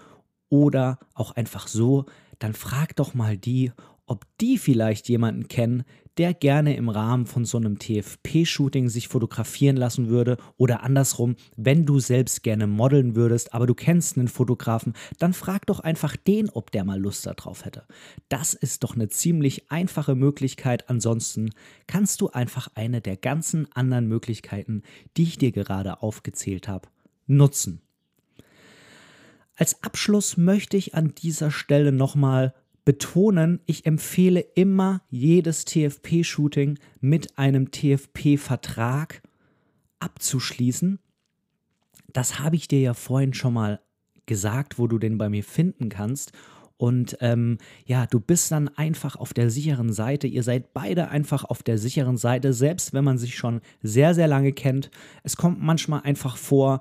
oder 0.50 0.98
auch 1.14 1.30
einfach 1.30 1.66
so, 1.66 2.04
dann 2.40 2.52
frag 2.52 2.94
doch 2.96 3.14
mal 3.14 3.38
die, 3.38 3.72
ob 4.04 4.26
die 4.38 4.58
vielleicht 4.58 5.08
jemanden 5.08 5.48
kennen, 5.48 5.84
der 6.18 6.34
gerne 6.34 6.76
im 6.76 6.88
Rahmen 6.88 7.26
von 7.26 7.44
so 7.44 7.58
einem 7.58 7.78
TFP-Shooting 7.78 8.88
sich 8.88 9.08
fotografieren 9.08 9.76
lassen 9.76 10.08
würde 10.08 10.36
oder 10.56 10.82
andersrum, 10.82 11.36
wenn 11.56 11.86
du 11.86 12.00
selbst 12.00 12.42
gerne 12.42 12.66
modeln 12.66 13.16
würdest, 13.16 13.54
aber 13.54 13.66
du 13.66 13.74
kennst 13.74 14.18
einen 14.18 14.28
Fotografen, 14.28 14.94
dann 15.18 15.32
frag 15.32 15.66
doch 15.66 15.80
einfach 15.80 16.16
den, 16.16 16.50
ob 16.50 16.70
der 16.70 16.84
mal 16.84 17.00
Lust 17.00 17.26
darauf 17.26 17.64
hätte. 17.64 17.84
Das 18.28 18.54
ist 18.54 18.84
doch 18.84 18.94
eine 18.94 19.08
ziemlich 19.08 19.70
einfache 19.70 20.14
Möglichkeit. 20.14 20.88
Ansonsten 20.90 21.50
kannst 21.86 22.20
du 22.20 22.30
einfach 22.30 22.68
eine 22.74 23.00
der 23.00 23.16
ganzen 23.16 23.70
anderen 23.72 24.06
Möglichkeiten, 24.06 24.82
die 25.16 25.24
ich 25.24 25.38
dir 25.38 25.52
gerade 25.52 26.02
aufgezählt 26.02 26.68
habe, 26.68 26.88
nutzen. 27.26 27.80
Als 29.54 29.82
Abschluss 29.82 30.36
möchte 30.36 30.76
ich 30.76 30.94
an 30.94 31.14
dieser 31.14 31.50
Stelle 31.50 31.92
nochmal 31.92 32.54
betonen, 32.84 33.60
ich 33.66 33.86
empfehle 33.86 34.40
immer 34.40 35.02
jedes 35.08 35.64
TFP-Shooting 35.64 36.78
mit 37.00 37.38
einem 37.38 37.70
TFP-Vertrag 37.70 39.22
abzuschließen. 40.00 40.98
Das 42.12 42.40
habe 42.40 42.56
ich 42.56 42.68
dir 42.68 42.80
ja 42.80 42.94
vorhin 42.94 43.34
schon 43.34 43.54
mal 43.54 43.80
gesagt, 44.26 44.78
wo 44.78 44.86
du 44.86 44.98
den 44.98 45.18
bei 45.18 45.28
mir 45.28 45.44
finden 45.44 45.88
kannst. 45.88 46.32
Und 46.76 47.16
ähm, 47.20 47.58
ja, 47.86 48.06
du 48.06 48.18
bist 48.18 48.50
dann 48.50 48.68
einfach 48.68 49.14
auf 49.14 49.32
der 49.32 49.50
sicheren 49.50 49.92
Seite. 49.92 50.26
Ihr 50.26 50.42
seid 50.42 50.74
beide 50.74 51.08
einfach 51.10 51.44
auf 51.44 51.62
der 51.62 51.78
sicheren 51.78 52.16
Seite, 52.16 52.52
selbst 52.52 52.92
wenn 52.92 53.04
man 53.04 53.18
sich 53.18 53.36
schon 53.36 53.60
sehr, 53.82 54.14
sehr 54.14 54.26
lange 54.26 54.52
kennt. 54.52 54.90
Es 55.22 55.36
kommt 55.36 55.62
manchmal 55.62 56.00
einfach 56.00 56.36
vor, 56.36 56.80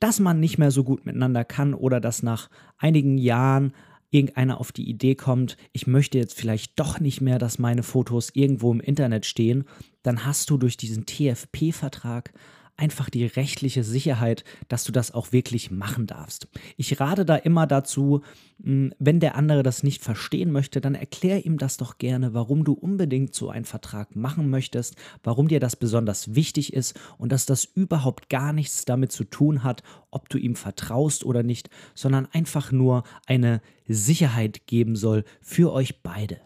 dass 0.00 0.20
man 0.20 0.38
nicht 0.38 0.58
mehr 0.58 0.70
so 0.70 0.84
gut 0.84 1.06
miteinander 1.06 1.46
kann 1.46 1.72
oder 1.72 1.98
dass 1.98 2.22
nach 2.22 2.50
einigen 2.76 3.16
Jahren 3.16 3.72
irgendeiner 4.10 4.60
auf 4.60 4.72
die 4.72 4.88
Idee 4.88 5.14
kommt, 5.14 5.56
ich 5.72 5.86
möchte 5.86 6.18
jetzt 6.18 6.34
vielleicht 6.34 6.78
doch 6.78 7.00
nicht 7.00 7.20
mehr, 7.20 7.38
dass 7.38 7.58
meine 7.58 7.82
Fotos 7.82 8.30
irgendwo 8.32 8.72
im 8.72 8.80
Internet 8.80 9.26
stehen, 9.26 9.64
dann 10.02 10.24
hast 10.24 10.50
du 10.50 10.56
durch 10.56 10.76
diesen 10.76 11.06
TFP-Vertrag 11.06 12.32
einfach 12.78 13.10
die 13.10 13.26
rechtliche 13.26 13.82
Sicherheit, 13.82 14.44
dass 14.68 14.84
du 14.84 14.92
das 14.92 15.12
auch 15.12 15.32
wirklich 15.32 15.70
machen 15.70 16.06
darfst. 16.06 16.48
Ich 16.76 17.00
rate 17.00 17.24
da 17.24 17.34
immer 17.34 17.66
dazu, 17.66 18.22
hm, 18.62 18.94
wenn 18.98 19.18
der 19.18 19.34
andere 19.34 19.64
das 19.64 19.82
nicht 19.82 20.02
verstehen 20.02 20.52
möchte, 20.52 20.80
dann 20.80 20.94
erklär 20.94 21.44
ihm 21.44 21.58
das 21.58 21.76
doch 21.76 21.98
gerne, 21.98 22.34
warum 22.34 22.64
du 22.64 22.72
unbedingt 22.72 23.34
so 23.34 23.50
einen 23.50 23.64
Vertrag 23.64 24.14
machen 24.14 24.48
möchtest, 24.48 24.94
warum 25.24 25.48
dir 25.48 25.58
das 25.58 25.74
besonders 25.74 26.36
wichtig 26.36 26.72
ist 26.72 26.98
und 27.18 27.32
dass 27.32 27.46
das 27.46 27.64
überhaupt 27.64 28.30
gar 28.30 28.52
nichts 28.52 28.84
damit 28.84 29.10
zu 29.10 29.24
tun 29.24 29.64
hat, 29.64 29.82
ob 30.12 30.28
du 30.28 30.38
ihm 30.38 30.54
vertraust 30.54 31.24
oder 31.24 31.42
nicht, 31.42 31.70
sondern 31.94 32.26
einfach 32.26 32.70
nur 32.70 33.02
eine 33.26 33.60
Sicherheit 33.88 34.66
geben 34.66 34.94
soll 34.94 35.24
für 35.40 35.72
euch 35.72 36.02
beide. 36.02 36.40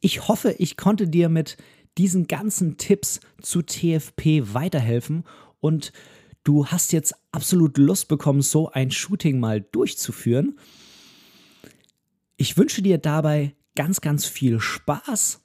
Ich 0.00 0.28
hoffe, 0.28 0.54
ich 0.58 0.76
konnte 0.76 1.08
dir 1.08 1.28
mit 1.28 1.56
diesen 1.98 2.26
ganzen 2.26 2.76
Tipps 2.76 3.20
zu 3.40 3.62
TFP 3.62 4.54
weiterhelfen 4.54 5.24
und 5.60 5.92
du 6.44 6.66
hast 6.66 6.92
jetzt 6.92 7.14
absolut 7.32 7.78
Lust 7.78 8.08
bekommen, 8.08 8.42
so 8.42 8.70
ein 8.70 8.90
Shooting 8.90 9.40
mal 9.40 9.60
durchzuführen. 9.60 10.58
Ich 12.36 12.56
wünsche 12.56 12.82
dir 12.82 12.98
dabei 12.98 13.54
ganz, 13.74 14.00
ganz 14.00 14.26
viel 14.26 14.60
Spaß 14.60 15.40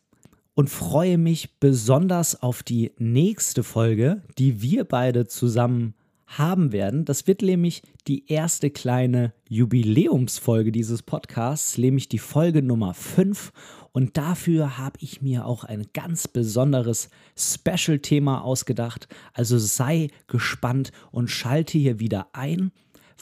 und 0.54 0.70
freue 0.70 1.18
mich 1.18 1.60
besonders 1.60 2.42
auf 2.42 2.64
die 2.64 2.92
nächste 2.98 3.64
Folge, 3.64 4.22
die 4.38 4.62
wir 4.62 4.84
beide 4.84 5.28
zusammen 5.28 5.96
haben 6.26 6.72
werden. 6.72 7.06
Das 7.06 7.28
wird 7.28 7.42
nämlich 7.42 7.82
die 8.08 8.32
erste 8.32 8.70
kleine 8.70 9.34
Jubiläumsfolge 9.50 10.72
dieses 10.72 11.04
Podcasts, 11.04 11.78
nämlich 11.78 12.10
die 12.10 12.20
Folge 12.20 12.62
Nummer 12.62 12.94
5. 12.94 13.52
Und 13.92 14.18
dafür 14.18 14.78
habe 14.78 14.98
ich 15.02 15.22
mir 15.22 15.46
auch 15.46 15.64
ein 15.64 15.88
ganz 15.94 16.28
besonderes 16.28 17.10
Special-Thema 17.38 18.42
ausgedacht. 18.44 19.08
Also 19.34 19.58
sei 19.58 20.10
gespannt 20.28 20.92
und 21.12 21.30
schalte 21.30 21.78
hier 21.78 22.00
wieder 22.00 22.28
ein. 22.34 22.72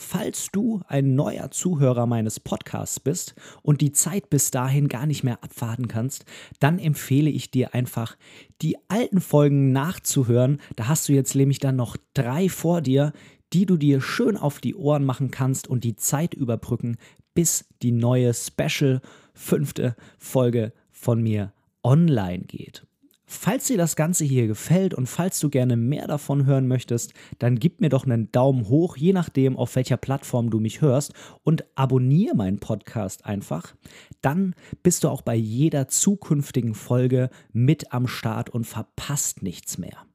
Falls 0.02 0.48
du 0.50 0.80
ein 0.88 1.14
neuer 1.14 1.50
Zuhörer 1.50 2.06
meines 2.06 2.40
Podcasts 2.40 2.98
bist 2.98 3.34
und 3.60 3.82
die 3.82 3.92
Zeit 3.92 4.30
bis 4.30 4.50
dahin 4.50 4.88
gar 4.88 5.04
nicht 5.04 5.24
mehr 5.24 5.44
abwarten 5.44 5.88
kannst, 5.88 6.24
dann 6.58 6.78
empfehle 6.78 7.28
ich 7.28 7.50
dir 7.50 7.74
einfach, 7.74 8.16
die 8.62 8.78
alten 8.88 9.20
Folgen 9.20 9.72
nachzuhören. 9.72 10.58
Da 10.76 10.88
hast 10.88 11.08
du 11.08 11.12
jetzt 11.12 11.34
nämlich 11.34 11.58
dann 11.58 11.76
noch 11.76 11.98
drei 12.14 12.48
vor 12.48 12.80
dir, 12.80 13.12
die 13.52 13.66
du 13.66 13.76
dir 13.76 14.00
schön 14.00 14.38
auf 14.38 14.60
die 14.60 14.74
Ohren 14.74 15.04
machen 15.04 15.30
kannst 15.30 15.68
und 15.68 15.84
die 15.84 15.96
Zeit 15.96 16.32
überbrücken, 16.32 16.96
bis 17.34 17.64
die 17.82 17.92
neue 17.92 18.34
Special 18.34 19.00
fünfte 19.34 19.96
Folge 20.18 20.72
von 20.90 21.22
mir 21.22 21.52
online 21.82 22.44
geht. 22.44 22.86
Falls 23.32 23.68
dir 23.68 23.78
das 23.78 23.94
Ganze 23.94 24.24
hier 24.24 24.48
gefällt 24.48 24.92
und 24.92 25.06
falls 25.06 25.38
du 25.38 25.50
gerne 25.50 25.76
mehr 25.76 26.08
davon 26.08 26.46
hören 26.46 26.66
möchtest, 26.66 27.14
dann 27.38 27.60
gib 27.60 27.80
mir 27.80 27.88
doch 27.88 28.04
einen 28.04 28.32
Daumen 28.32 28.68
hoch, 28.68 28.96
je 28.96 29.12
nachdem, 29.12 29.56
auf 29.56 29.76
welcher 29.76 29.96
Plattform 29.96 30.50
du 30.50 30.58
mich 30.58 30.80
hörst 30.80 31.14
und 31.44 31.64
abonniere 31.76 32.34
meinen 32.34 32.58
Podcast 32.58 33.24
einfach. 33.26 33.76
Dann 34.20 34.56
bist 34.82 35.04
du 35.04 35.08
auch 35.08 35.22
bei 35.22 35.36
jeder 35.36 35.86
zukünftigen 35.86 36.74
Folge 36.74 37.30
mit 37.52 37.92
am 37.92 38.08
Start 38.08 38.50
und 38.50 38.66
verpasst 38.66 39.44
nichts 39.44 39.78
mehr. 39.78 40.06